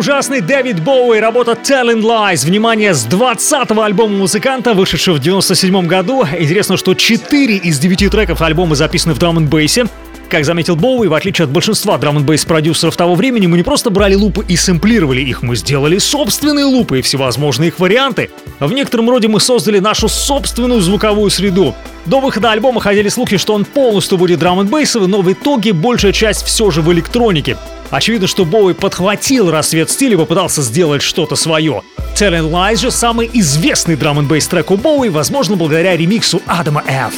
[0.00, 2.46] Ужасный Дэвид Боуи, работа Telling Lies.
[2.46, 6.24] Внимание, с 20-го альбома музыканта, вышедшего в 97 году.
[6.38, 9.84] Интересно, что 4 из 9 треков альбома записаны в драм н бейсе
[10.30, 13.62] Как заметил Боуи, в отличие от большинства драм н бейс продюсеров того времени, мы не
[13.62, 18.30] просто брали лупы и сэмплировали их, мы сделали собственные лупы и всевозможные их варианты.
[18.58, 21.74] В некотором роде мы создали нашу собственную звуковую среду.
[22.06, 25.74] До выхода альбома ходили слухи, что он полностью будет драм н бейсовый но в итоге
[25.74, 27.58] большая часть все же в электронике.
[27.90, 31.82] Очевидно, что Боуи подхватил рассвет стиля и попытался сделать что-то свое.
[32.16, 36.82] Telling Lies же самый известный драм н бейс трек у Боуи, возможно, благодаря ремиксу Адама
[36.86, 37.12] Ф.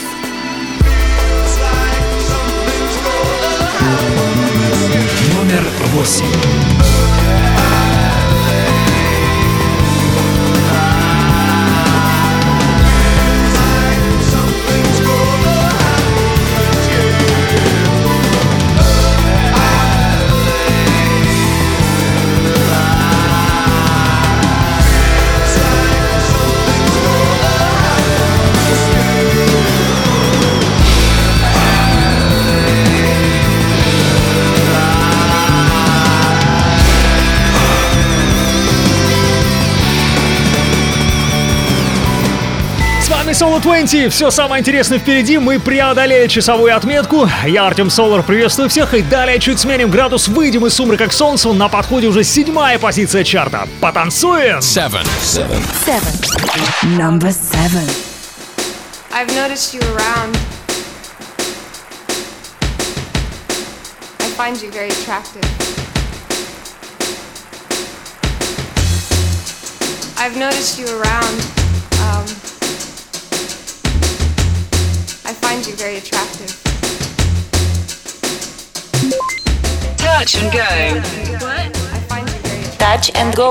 [5.94, 6.71] Something's gonna
[43.42, 44.12] Соло 20.
[44.12, 45.36] Все самое интересное впереди.
[45.36, 47.28] Мы преодолели часовую отметку.
[47.44, 48.94] Я Артем Солар, приветствую всех.
[48.94, 51.52] И далее чуть сменим градус, выйдем из сумрака к солнцу.
[51.52, 53.66] На подходе уже седьмая позиция чарта.
[53.80, 54.60] Потанцуем!
[54.60, 55.04] Seven.
[55.20, 56.14] Seven.
[56.96, 57.84] Number seven.
[59.12, 60.36] I've noticed you around.
[64.20, 65.42] I find you very attractive.
[70.16, 71.40] I've noticed you around.
[72.04, 72.51] Um,
[75.52, 76.50] find you very attractive.
[79.98, 80.68] Touch and go.
[82.78, 83.50] Touch and go.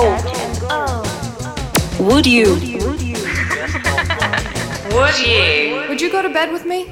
[2.00, 2.56] Would you?
[4.96, 5.86] Would you?
[5.90, 6.92] Would you go to bed with me?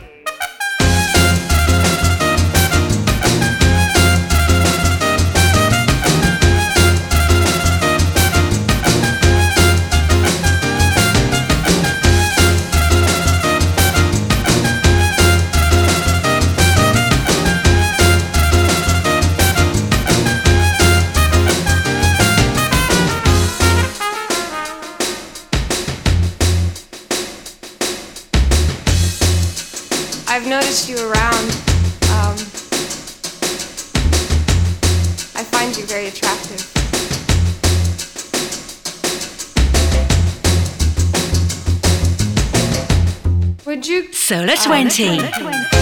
[44.30, 45.79] Solar Uh, 20.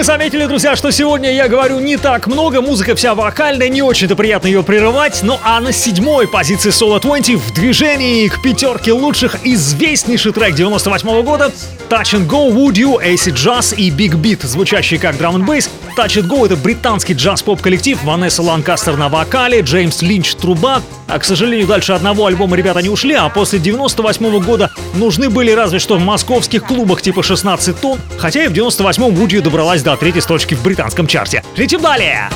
[0.00, 4.16] Вы заметили, друзья, что сегодня я говорю не так много, музыка вся вокальная, не очень-то
[4.16, 9.36] приятно ее прерывать, ну а на седьмой позиции Solo 20 в движении к пятерке лучших
[9.44, 11.52] известнейший трек 98 года
[11.90, 15.68] Touch and Go, Would You, Acid Jazz и Big Beat, звучащий как драм бейс.
[15.98, 20.82] Touch and Go— это британский джаз-поп-коллектив, Ванесса Ланкастер на вокале, Джеймс Линч— труба.
[21.08, 25.50] А, к сожалению, дальше одного альбома ребята не ушли, а после 98 года нужны были
[25.50, 29.82] разве что в московских клубах типа 16 тонн, хотя и в 98-м Would You добралась
[29.82, 31.43] до третьей строчки в британском чарте.
[31.55, 32.29] Летим далее!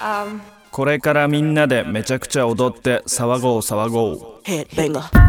[0.00, 0.40] Um,
[0.70, 5.27] これからみんなでめちゃくちゃ踊って騒ごう騒ごう Headbanger.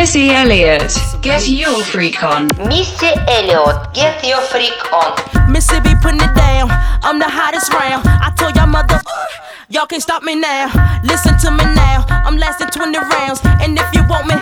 [0.00, 2.48] Missy Elliott, get your freak on.
[2.66, 5.12] Missy Elliott, get your freak on.
[5.52, 6.72] Mississippi putting it down.
[7.04, 8.08] I'm the hottest round.
[8.08, 9.26] I told y'all mother, uh,
[9.68, 10.72] y'all can't stop me now.
[11.04, 12.06] Listen to me now.
[12.08, 13.40] I'm lasting 20 rounds.
[13.60, 14.36] And if you want me,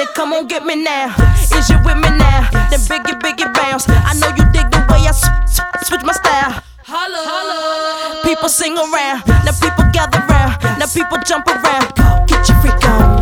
[0.00, 1.12] then come on get me now.
[1.52, 2.48] Is you with me now?
[2.72, 3.84] Then biggie, biggie bounce.
[3.86, 6.64] I know you dig the way I s- s- switch my style.
[6.88, 8.24] Holla, holla.
[8.24, 9.20] People sing around.
[9.44, 10.56] Now people gather round.
[10.80, 11.92] Now people jump around.
[12.26, 12.88] Get your freak on.
[12.88, 13.13] Get your freak on.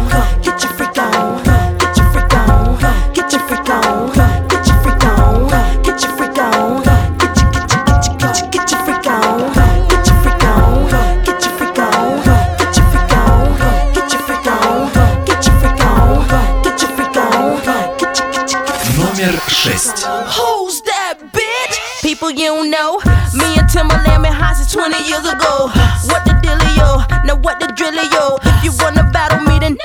[19.62, 20.02] 6.
[20.02, 22.02] Who's that bitch?
[22.02, 22.98] People you don't know.
[23.38, 25.70] Me and Timberland been high since 20 years ago.
[26.10, 27.06] What the dealio?
[27.22, 28.42] Now what the drillio?
[28.58, 29.78] If you wanna battle me, then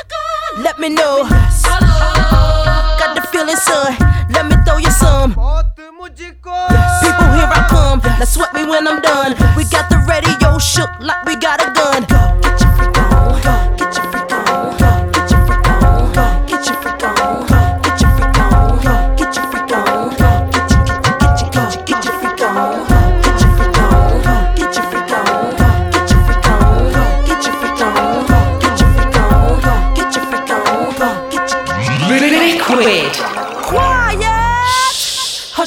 [0.66, 1.30] let me know.
[1.30, 3.94] Got the feeling, son.
[4.34, 5.38] Let me throw you some.
[5.38, 8.02] People, here I come.
[8.02, 9.38] Now sweat me when I'm done.
[9.54, 11.97] We got the radio shook like we got a gun.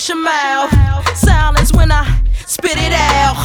[0.00, 0.72] Hush your mouth.
[1.14, 3.36] Silence when I spit it out.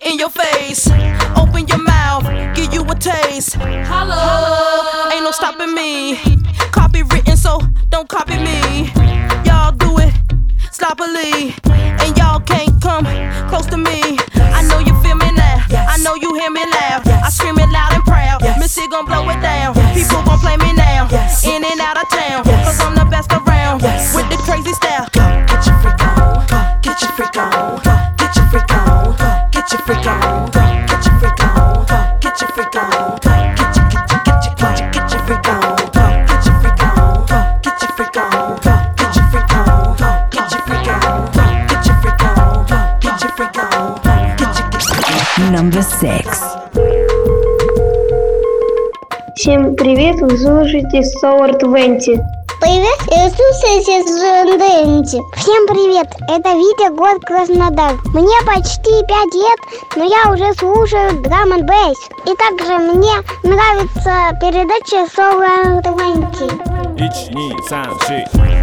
[0.00, 0.90] In your face.
[1.36, 2.26] Open your mouth.
[2.56, 3.54] Give you a taste.
[3.54, 5.12] Hello.
[5.12, 6.16] Ain't no stopping me.
[6.72, 8.90] Copy written, so don't copy me.
[9.46, 10.12] Y'all do it
[10.72, 11.54] sloppily.
[12.02, 13.06] And y'all can't come
[13.46, 14.18] close to me.
[14.34, 15.62] I know you feel me now.
[15.70, 17.06] I know you hear me loud.
[17.06, 18.42] I scream it loud and proud.
[18.58, 19.74] Missy gon' blow it down.
[19.94, 21.06] People gon' play me now.
[21.46, 22.42] In and out of town.
[22.42, 23.82] Cause I'm the best around.
[24.14, 25.07] With crazy style.
[25.13, 26.45] Get your freak on.
[26.81, 27.81] Get your freak on.
[28.17, 29.15] Get your freak on.
[29.51, 30.51] Get your freak on.
[30.87, 31.85] Get your freak on.
[32.21, 33.19] Get your freak on.
[33.21, 35.75] Get your get your get your get your get your freak on.
[36.27, 37.27] Get your freak on.
[37.61, 38.59] Get your freak on.
[38.97, 39.97] Get your freak on.
[40.31, 41.27] Get your freak on.
[41.67, 42.67] Get your freak on.
[43.01, 43.97] Get your freak on.
[44.37, 46.59] Get your get your Number six.
[49.35, 52.32] Всем привет, вы слушаете Solar 20.
[52.64, 55.20] Привет, я слушаю Зенденти.
[55.36, 57.92] Всем привет, это Витя, город Краснодар.
[58.14, 59.58] Мне почти 5 лет,
[59.96, 61.60] но я уже слушаю драм н.
[61.60, 63.12] И также мне
[63.42, 66.52] нравится передача Solar 20.
[66.98, 68.53] 1、2、3、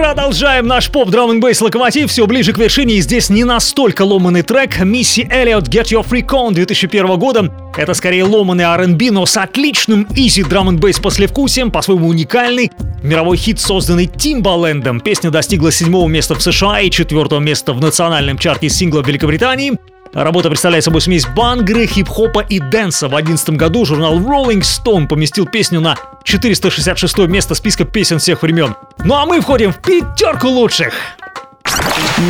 [0.00, 4.40] Продолжаем наш поп драм бейс локомотив все ближе к вершине и здесь не настолько ломанный
[4.40, 7.52] трек Мисси Эллиот Get Your Freak On 2001 года.
[7.76, 12.72] Это скорее ломанный R&B, но с отличным изи драм н бейс послевкусием, по-своему уникальный.
[13.02, 15.00] Мировой хит, созданный Тимбалендом.
[15.00, 19.74] Песня достигла седьмого места в США и четвертого места в национальном чарте сингла Великобритании.
[20.12, 23.06] Работа представляет собой смесь бангры, хип-хопа и дэнса.
[23.06, 28.74] В 2011 году журнал Rolling Stone поместил песню на 466 место списка песен всех времен.
[29.04, 30.94] Ну а мы входим в пятерку лучших.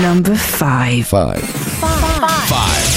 [0.03, 1.07] Number five.
[1.11, 1.43] Five.
[1.83, 2.90] It's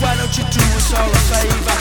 [0.00, 1.76] why don't you do us all a favor?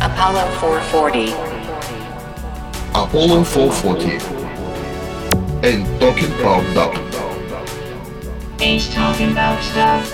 [0.00, 1.32] Apollo 440.
[2.90, 4.18] Apollo 440
[5.68, 6.94] and Talking About Down.
[8.60, 10.12] Ain't talking about stuff.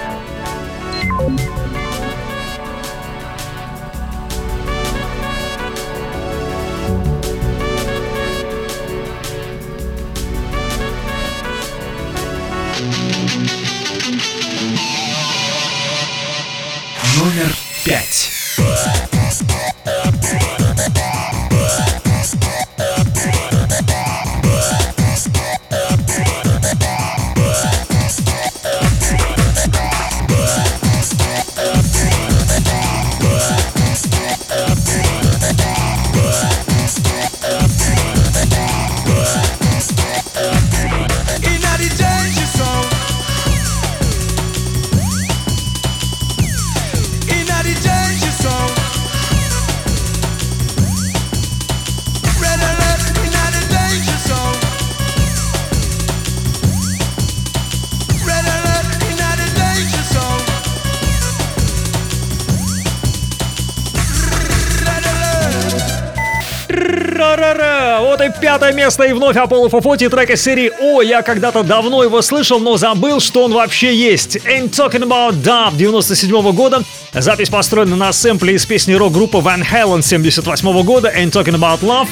[68.54, 72.60] Пятое место и вновь Apollo Фофоти трек из серии «О, я когда-то давно его слышал,
[72.60, 74.36] но забыл, что он вообще есть».
[74.36, 76.84] Ain't Talking About Dub 97 года.
[77.12, 82.06] Запись построена на сэмпле из песни рок-группы Van Halen 78 года Ain't Talking About Love.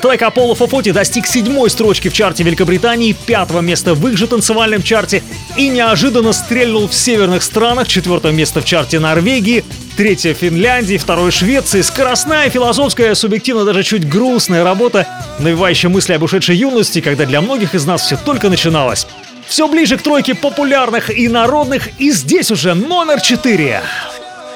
[0.00, 4.82] Трек Apollo Фофоти достиг седьмой строчки в чарте Великобритании, пятого места в их же танцевальном
[4.82, 5.22] чарте
[5.56, 9.62] и неожиданно стрельнул в северных странах, четвертое место в чарте Норвегии,
[9.96, 11.82] третье в Финляндии, второе в Швеции.
[11.82, 15.06] Скоростная, философская, субъективно даже чуть грустная работа,
[15.38, 19.06] навевающая мысли об ушедшей юности, когда для многих из нас все только начиналось.
[19.46, 23.82] Все ближе к тройке популярных и народных, и здесь уже номер четыре.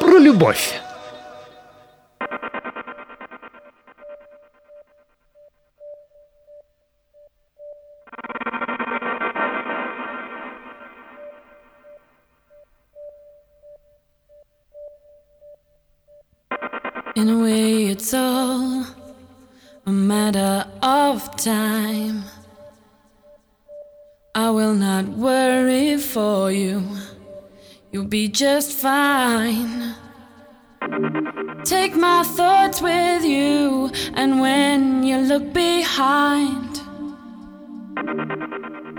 [0.01, 0.81] Про любовь.
[28.09, 29.94] Be just fine.
[31.64, 36.80] Take my thoughts with you, and when you look behind,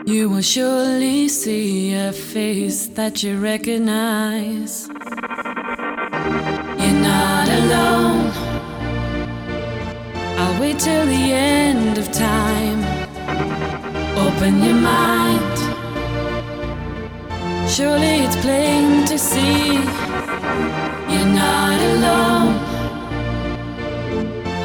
[0.05, 4.87] you will surely see a face that you recognize.
[6.79, 8.31] You're not alone.
[10.37, 12.79] I'll wait till the end of time.
[14.17, 15.48] Open your mind.
[17.79, 19.75] Surely it's plain to see
[21.11, 22.51] you're not alone.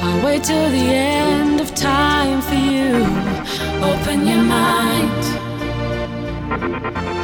[0.02, 2.90] I'll wait till the end of time for you.
[3.90, 5.22] Open your mind.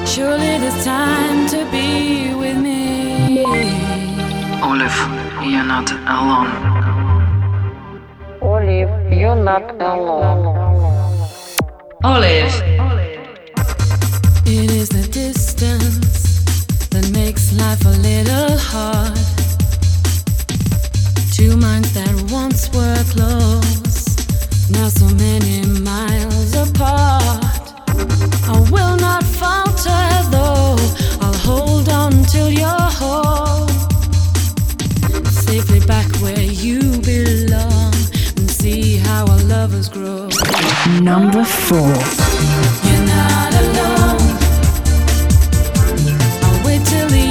[0.08, 3.42] Surely there's time to be with me.
[4.62, 4.98] Olive,
[5.42, 6.50] you're not alone.
[8.40, 10.54] Olive, you're not alone.
[12.04, 12.99] Olive.
[14.62, 16.44] It is the distance
[16.90, 19.16] that makes life a little hard.
[21.32, 24.04] Two minds that once were close,
[24.68, 27.40] now so many miles apart.
[28.52, 30.76] I will not falter though,
[31.22, 33.68] I'll hold on till you're home.
[35.48, 37.94] Safely back where you belong
[38.36, 40.28] and see how our lovers grow.
[41.00, 41.94] Number four.
[42.84, 43.99] You're not alone
[46.90, 47.29] till the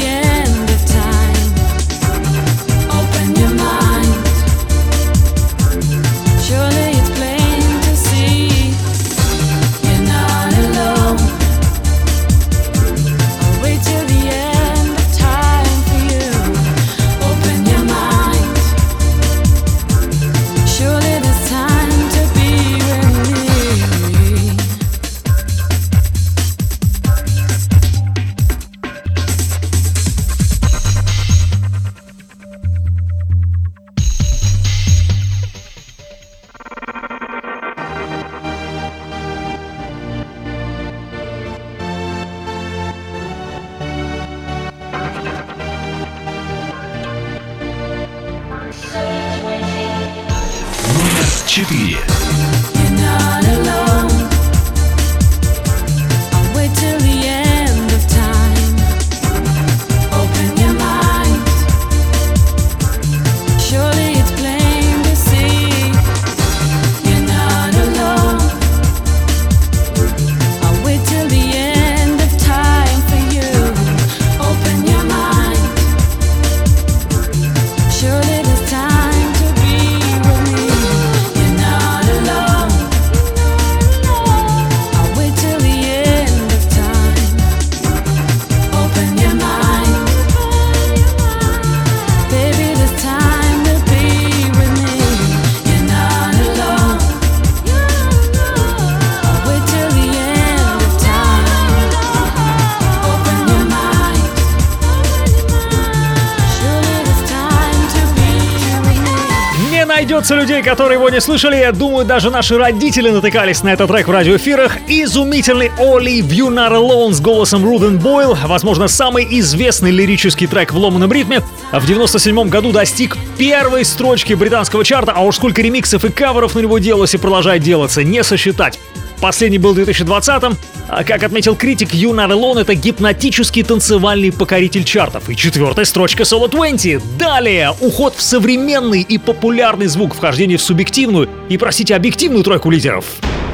[110.61, 111.56] которые его не слышали.
[111.56, 114.77] Я думаю, даже наши родители натыкались на этот трек в радиоэфирах.
[114.88, 118.38] Изумительный Оли You Not Alone с голосом Руден Бойл.
[118.45, 121.41] Возможно, самый известный лирический трек в ломаном ритме.
[121.72, 126.60] В 97 году достиг первой строчки британского чарта, а уж сколько ремиксов и каверов на
[126.60, 128.80] него делалось и продолжает делаться, не сосчитать.
[129.22, 130.57] Последний был в 2020-м.
[130.88, 135.30] А как отметил критик, Not Alone— это гипнотический танцевальный покоритель чартов.
[135.30, 137.18] И четвертая строчка Solo 20.
[137.18, 140.15] Далее, уход в современный и популярный звук,
[140.49, 143.05] вхождение в субъективную и, простите, объективную тройку лидеров.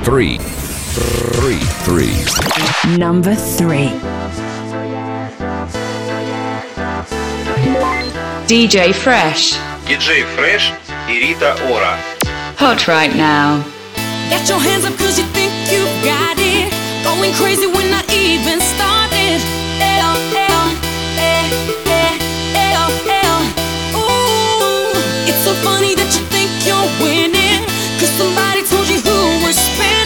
[0.05, 0.39] Three.
[1.35, 1.59] Three.
[1.85, 2.97] Three.
[2.97, 3.91] Number three.
[8.47, 9.55] DJ Fresh.
[9.87, 10.71] Диджей Фреш
[11.09, 11.97] и Рита Ора.
[12.59, 13.61] Hot right now.
[14.29, 16.71] Get your hands up cause you think you got it.
[17.03, 19.39] Going crazy when I even started.
[19.79, 20.15] L,
[20.49, 20.65] L,
[21.17, 21.45] eh,
[21.85, 22.13] eh,
[22.79, 22.89] L,
[23.29, 23.39] L.
[23.99, 26.34] Ooh, it's so funny that you
[27.01, 27.61] winning.
[27.99, 30.04] Cause somebody told you who was spinning.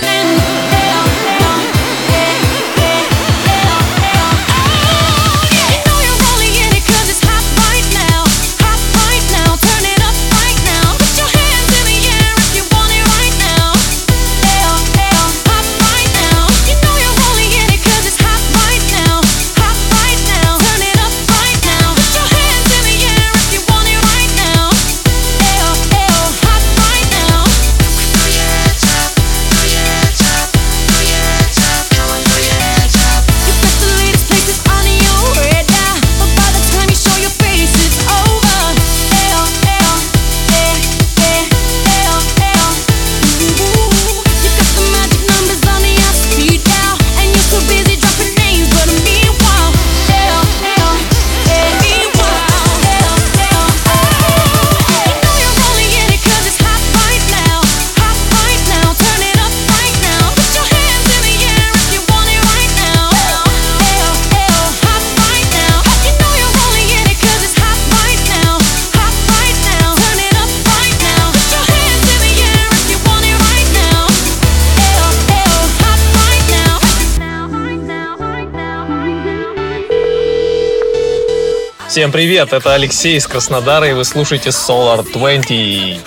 [81.90, 86.00] Всем привет, это Алексей из Краснодара, и вы слушаете Solar 20.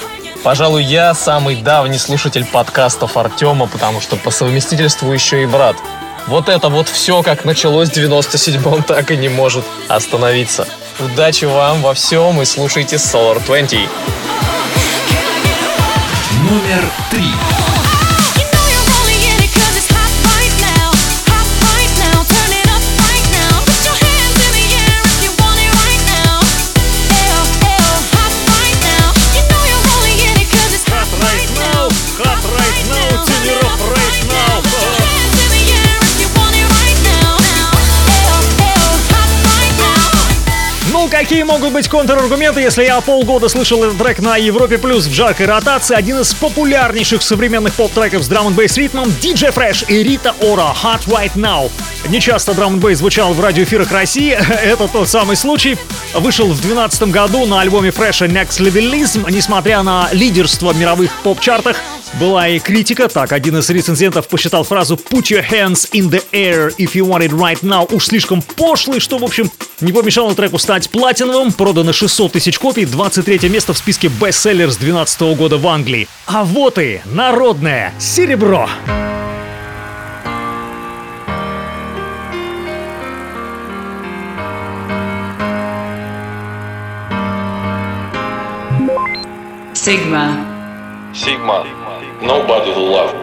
[0.44, 5.74] Пожалуй, я самый давний слушатель подкастов Артема, потому что по совместительству еще и брат.
[6.28, 10.68] Вот это вот все, как началось в 97-м, так и не может остановиться.
[11.00, 13.80] Удачи вам во всем и слушайте Solar 20.
[16.48, 17.51] Номер три.
[41.22, 45.46] Какие могут быть контраргументы, если я полгода слышал этот трек на Европе Плюс в жаркой
[45.46, 45.94] ротации?
[45.94, 50.74] Один из популярнейших современных поп-треков с драм н бейс ритмом DJ Fresh и Рита Ора
[50.82, 51.70] Hot Right Now.
[52.08, 54.32] Не часто драм н бейс звучал в радиоэфирах России,
[54.64, 55.78] это тот самый случай.
[56.12, 61.76] Вышел в 2012 году на альбоме Fresh Next Levelism, несмотря на лидерство в мировых поп-чартах,
[62.18, 66.74] была и критика, так один из рецензентов посчитал фразу «Put your hands in the air
[66.78, 70.58] if you want it right now» уж слишком пошлой, что, в общем, не помешало треку
[70.58, 75.66] стать платиновым, продано 600 тысяч копий, 23 место в списке бестселлер с 2012 года в
[75.66, 76.08] Англии.
[76.26, 78.68] А вот и народное серебро.
[89.74, 90.36] Sigma.
[91.12, 91.81] Sigma.
[92.21, 93.13] Nobody to love.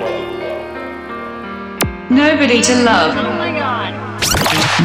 [2.10, 3.14] Nobody to love.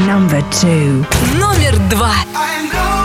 [0.06, 1.06] Number two.
[1.40, 2.14] Номер два.
[2.34, 3.03] Nobody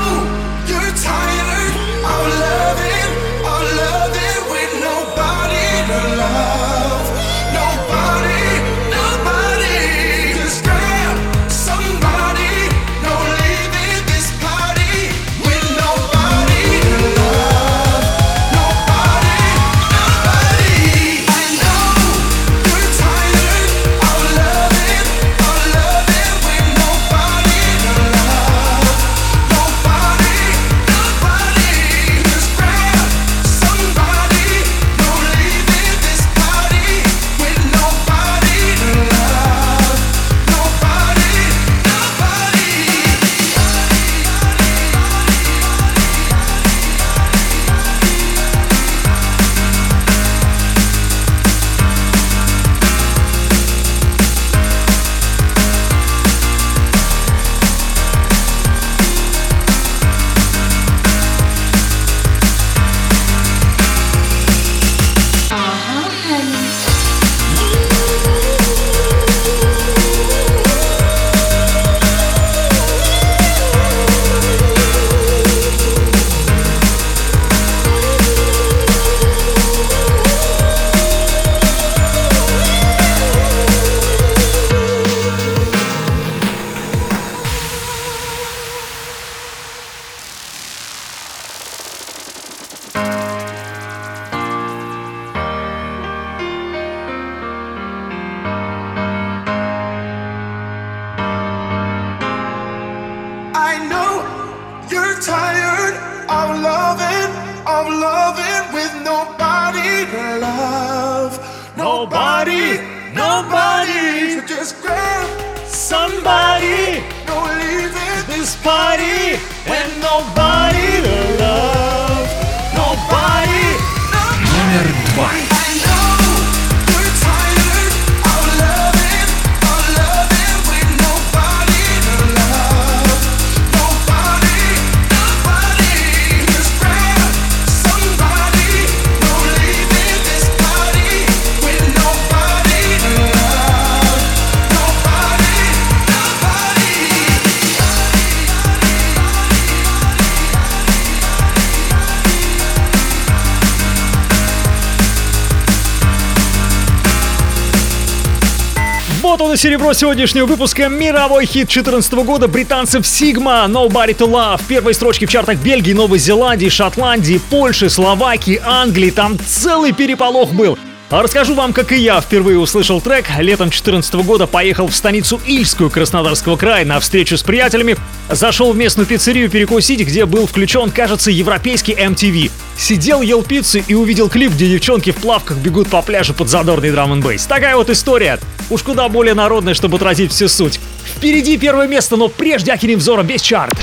[159.60, 160.88] Серебро сегодняшнего выпуска.
[160.88, 164.62] Мировой хит 2014 года британцев Sigma Nobody to Love.
[164.70, 169.10] Первые строчки в чартах Бельгии, Новой Зеландии, Шотландии, Польши, Словакии, Англии.
[169.10, 170.80] Там целый переполох был.
[171.10, 173.26] А расскажу вам, как и я впервые услышал трек.
[173.38, 177.98] Летом 2014 года поехал в станицу Ильскую Краснодарского края на встречу с приятелями.
[178.30, 182.50] Зашел в местную пиццерию перекусить, где был включен, кажется, европейский MTV.
[182.78, 186.92] Сидел, ел пиццу и увидел клип, где девчонки в плавках бегут по пляжу под задорный
[186.92, 187.46] драм н бейс.
[187.46, 188.40] Такая вот история.
[188.70, 190.80] Уж куда более народная, чтобы отразить всю суть.
[191.04, 193.78] Впереди первое место, но прежде окинем взором весь чарт.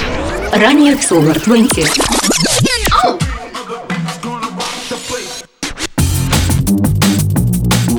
[0.52, 2.16] Ранее в Solar 20.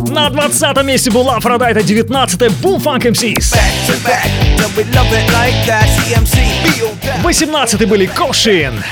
[0.10, 3.56] На 20 месте был Aphrodite, 19 Boom Funk MCs.
[7.22, 8.84] 18 были Kosheen.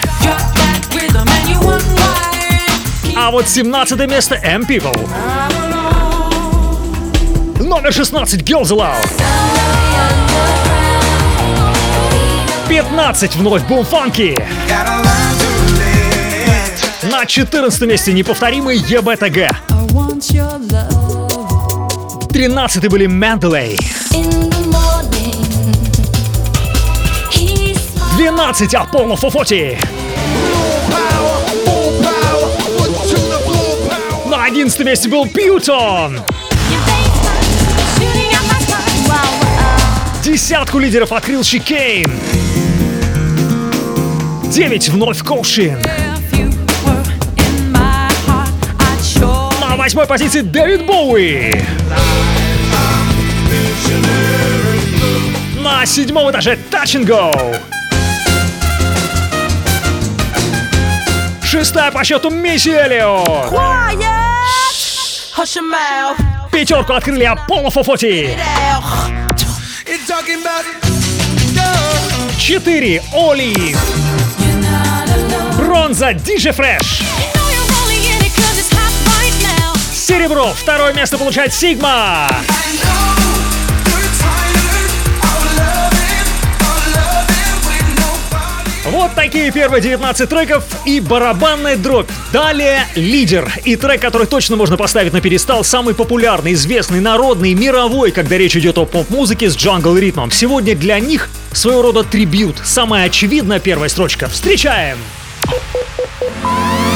[3.17, 5.64] А вот 17 место M People.
[7.75, 9.05] Номер 16 Girls Aloud.
[12.69, 14.41] 15 вновь Boom Funky.
[17.11, 19.57] На 14 месте неповторимый ЕБТГ.
[22.31, 23.77] 13 были Mendeley.
[28.17, 29.77] 12 Apollo 440.
[34.27, 36.21] На 11 месте был Пьютон.
[40.25, 42.11] Десятку лидеров открыл Шикейн.
[44.45, 45.79] Девять вновь Коушин.
[49.61, 51.53] На восьмой позиции Дэвид Боуи.
[55.59, 57.59] На седьмом этаже Touch and Go.
[61.43, 63.23] Шестая по счету Мисси Элио.
[66.51, 68.35] Пятерку открыли Аполло Фофоти.
[72.45, 73.01] 4.
[73.11, 73.75] Оли.
[75.57, 77.01] Бронза Диджи Фреш.
[79.91, 80.53] Серебро.
[80.53, 82.27] Второе место получает Сигма.
[82.29, 82.64] Сигма.
[89.15, 92.09] Такие первые 19 треков и барабанная дробь.
[92.31, 93.51] Далее лидер.
[93.63, 98.55] И трек, который точно можно поставить на перестал, самый популярный, известный, народный, мировой, когда речь
[98.55, 100.31] идет о поп-музыке с джангл ритмом.
[100.31, 102.57] Сегодня для них своего рода трибют.
[102.63, 104.27] Самая очевидная первая строчка.
[104.27, 104.97] Встречаем!
[106.43, 106.94] One.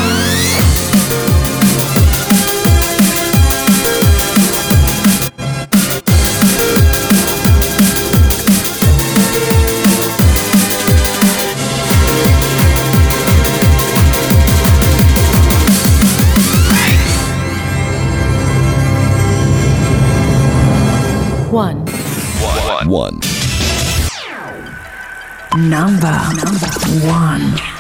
[25.67, 26.69] Number, number
[27.05, 27.78] one.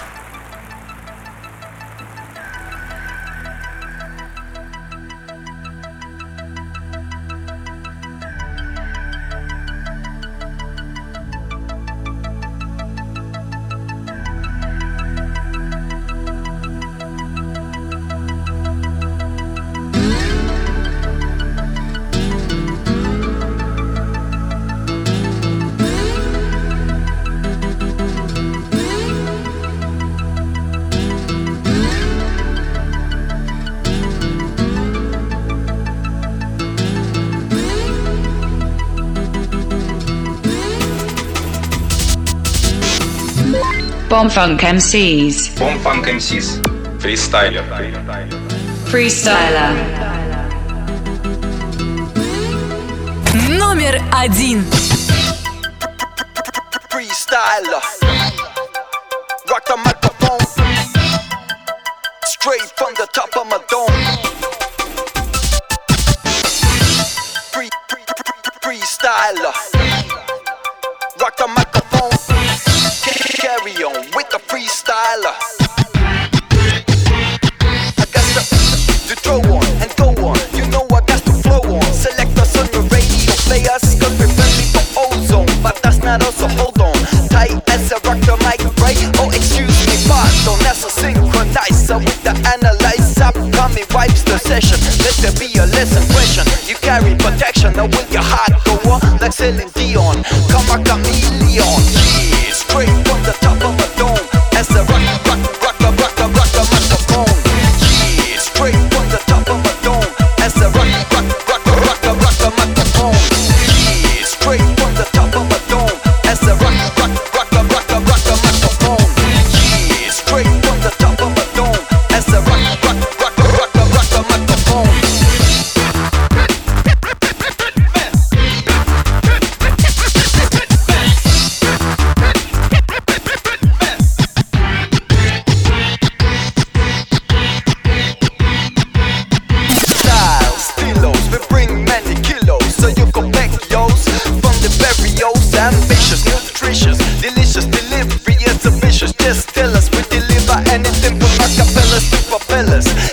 [44.18, 45.58] Bomb Funk MCs.
[45.58, 46.60] Bomb Funk MCs.
[47.00, 47.64] Фристайлер.
[48.90, 49.74] Freestyler.
[53.58, 54.64] Номер один.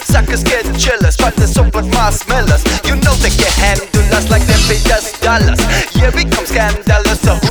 [0.06, 2.62] Suckers get jealous, try to sound my smellers.
[2.86, 5.58] You know they can handle us like they pay us dollars
[5.96, 7.45] Yeah, we come scandalous, so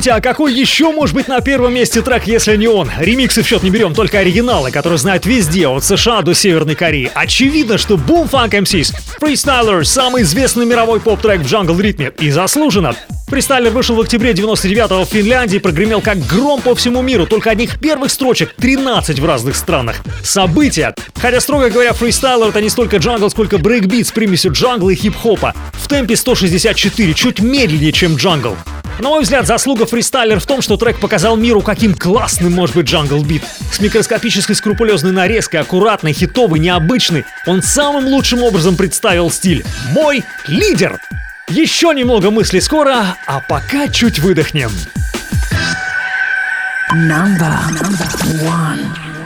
[0.00, 2.90] Скажите, а какой еще может быть на первом месте трек, если не он?
[2.98, 7.12] Ремиксы в счет не берем, только оригиналы, которые знают везде, от США до Северной Кореи.
[7.14, 12.12] Очевидно, что Boom Funk MCs, Freestyler, самый известный мировой поп-трек в джангл-ритме.
[12.18, 12.96] И заслуженно.
[13.30, 17.26] Freestyler вышел в октябре 99-го в Финляндии и прогремел как гром по всему миру.
[17.26, 20.00] Только одних первых строчек 13 в разных странах.
[20.24, 20.94] События.
[21.14, 25.54] Хотя, строго говоря, Freestyler это не столько джангл, сколько брейкбит с примесью джангла и хип-хопа.
[25.74, 28.56] В темпе 164, чуть медленнее, чем джангл.
[28.98, 32.86] На мой взгляд, заслуга фристайлер в том, что трек показал миру, каким классным может быть
[32.86, 33.42] джангл бит.
[33.72, 40.98] С микроскопической скрупулезной нарезкой, аккуратный, хитовый, необычный, он самым лучшим образом представил стиль «Мой лидер».
[41.50, 44.70] Еще немного мыслей скоро, а пока чуть выдохнем.
[46.92, 48.06] Number, number
[48.44, 49.19] one.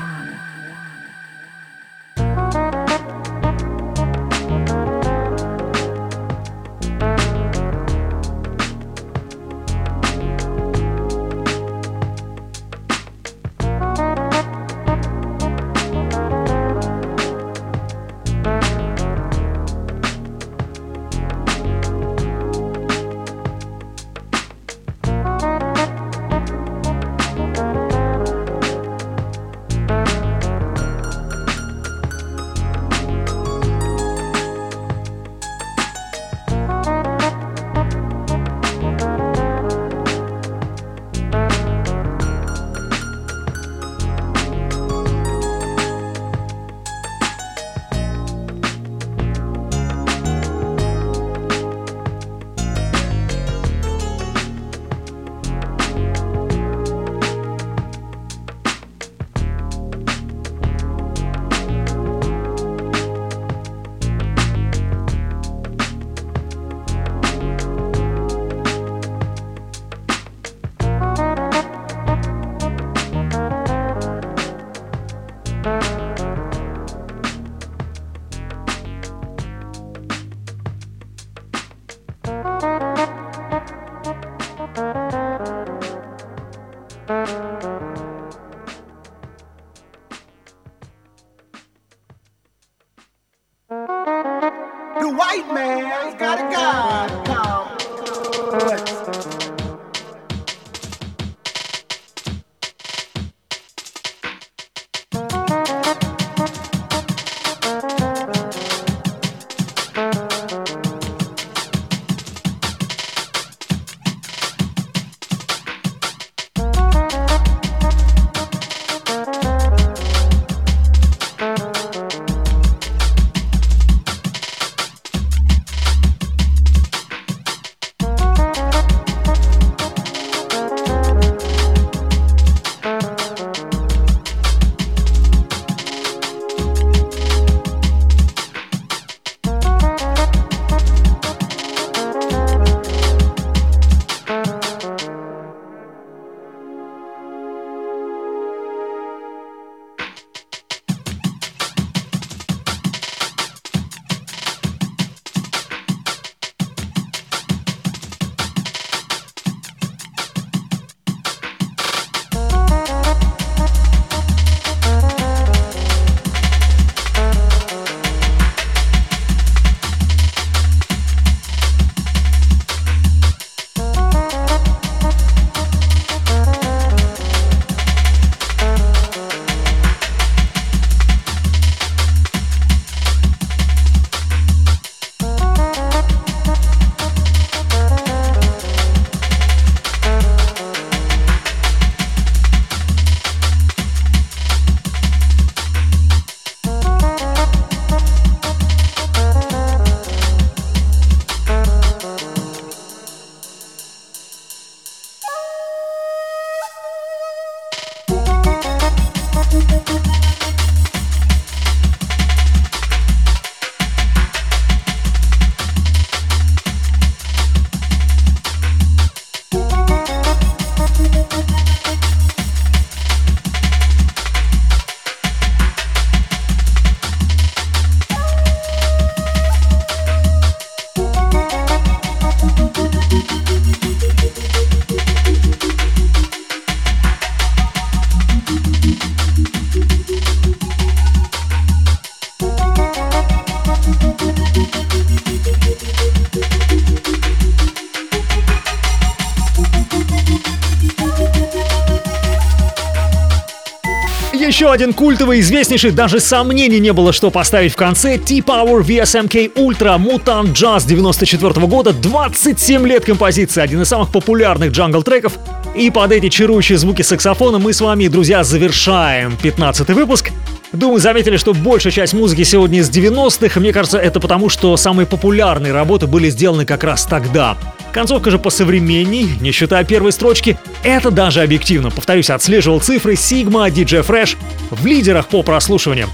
[254.74, 258.18] Один культовый, известнейший, даже сомнений не было, что поставить в конце.
[258.18, 265.38] T-Power VSMK Ultra Mutant Jazz 94 года, 27 лет композиции, один из самых популярных джангл-треков.
[265.76, 270.32] И под эти чарующие звуки саксофона мы с вами, друзья, завершаем 15 выпуск.
[270.74, 273.60] Думаю, заметили, что большая часть музыки сегодня из 90-х.
[273.60, 277.56] Мне кажется, это потому, что самые популярные работы были сделаны как раз тогда.
[277.92, 280.58] Концовка же посовременней, не считая первой строчки.
[280.82, 281.92] Это даже объективно.
[281.92, 284.36] Повторюсь, отслеживал цифры Sigma, DJ Fresh
[284.70, 286.10] в лидерах по прослушиваниям.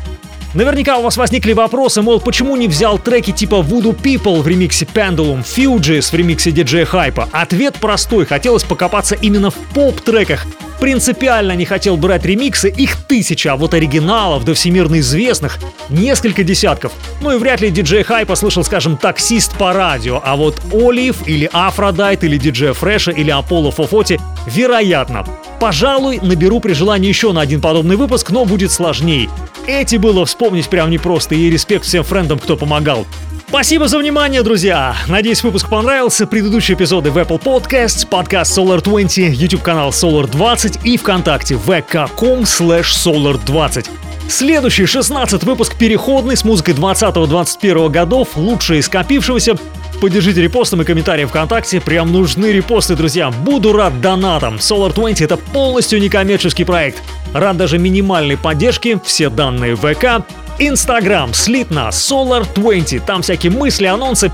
[0.53, 4.85] Наверняка у вас возникли вопросы, мол, почему не взял треки типа Voodoo People в ремиксе
[4.85, 7.29] Pendulum, Fugees в ремиксе DJ Hype?
[7.33, 10.45] Ответ простой, хотелось покопаться именно в поп-треках.
[10.81, 15.59] Принципиально не хотел брать ремиксы, их тысяча, а вот оригиналов до всемирно известных
[15.91, 16.93] несколько десятков.
[17.21, 21.51] Ну и вряд ли DJ Hype слышал, скажем, таксист по радио, а вот Olive или
[21.53, 25.27] Aphrodite или DJ Fresh а или Apollo 440 вероятно.
[25.61, 29.29] Пожалуй, наберу при желании еще на один подобный выпуск, но будет сложней.
[29.67, 33.07] Эти было вспомнить прям непросто, и респект всем френдам, кто помогал.
[33.51, 34.95] Спасибо за внимание, друзья!
[35.09, 36.25] Надеюсь, выпуск понравился.
[36.25, 42.43] Предыдущие эпизоды в Apple Podcasts, подкаст Solar 20, YouTube канал Solar 20 и ВКонтакте vk.com
[42.43, 43.91] slash solar 20.
[44.29, 49.57] Следующий 16 выпуск переходный с музыкой 20-21 годов, лучшее из скопившегося.
[50.01, 51.81] Поддержите репостом и комментарием ВКонтакте.
[51.81, 53.33] Прям нужны репосты, друзья.
[53.33, 54.57] Буду рад донатам.
[54.59, 57.03] Solar 20 это полностью некоммерческий проект.
[57.35, 59.01] Рад даже минимальной поддержке.
[59.05, 60.25] Все данные в ВК.
[60.63, 63.07] Инстаграм слит на Solar 20.
[63.07, 64.31] Там всякие мысли, анонсы.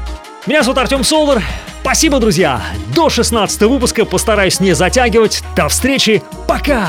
[0.46, 1.40] Меня зовут Артем Солар.
[1.82, 2.60] Спасибо, друзья.
[2.96, 5.44] До 16 выпуска постараюсь не затягивать.
[5.54, 6.20] До встречи.
[6.48, 6.88] Пока!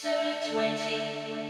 [0.00, 1.49] Solar 20.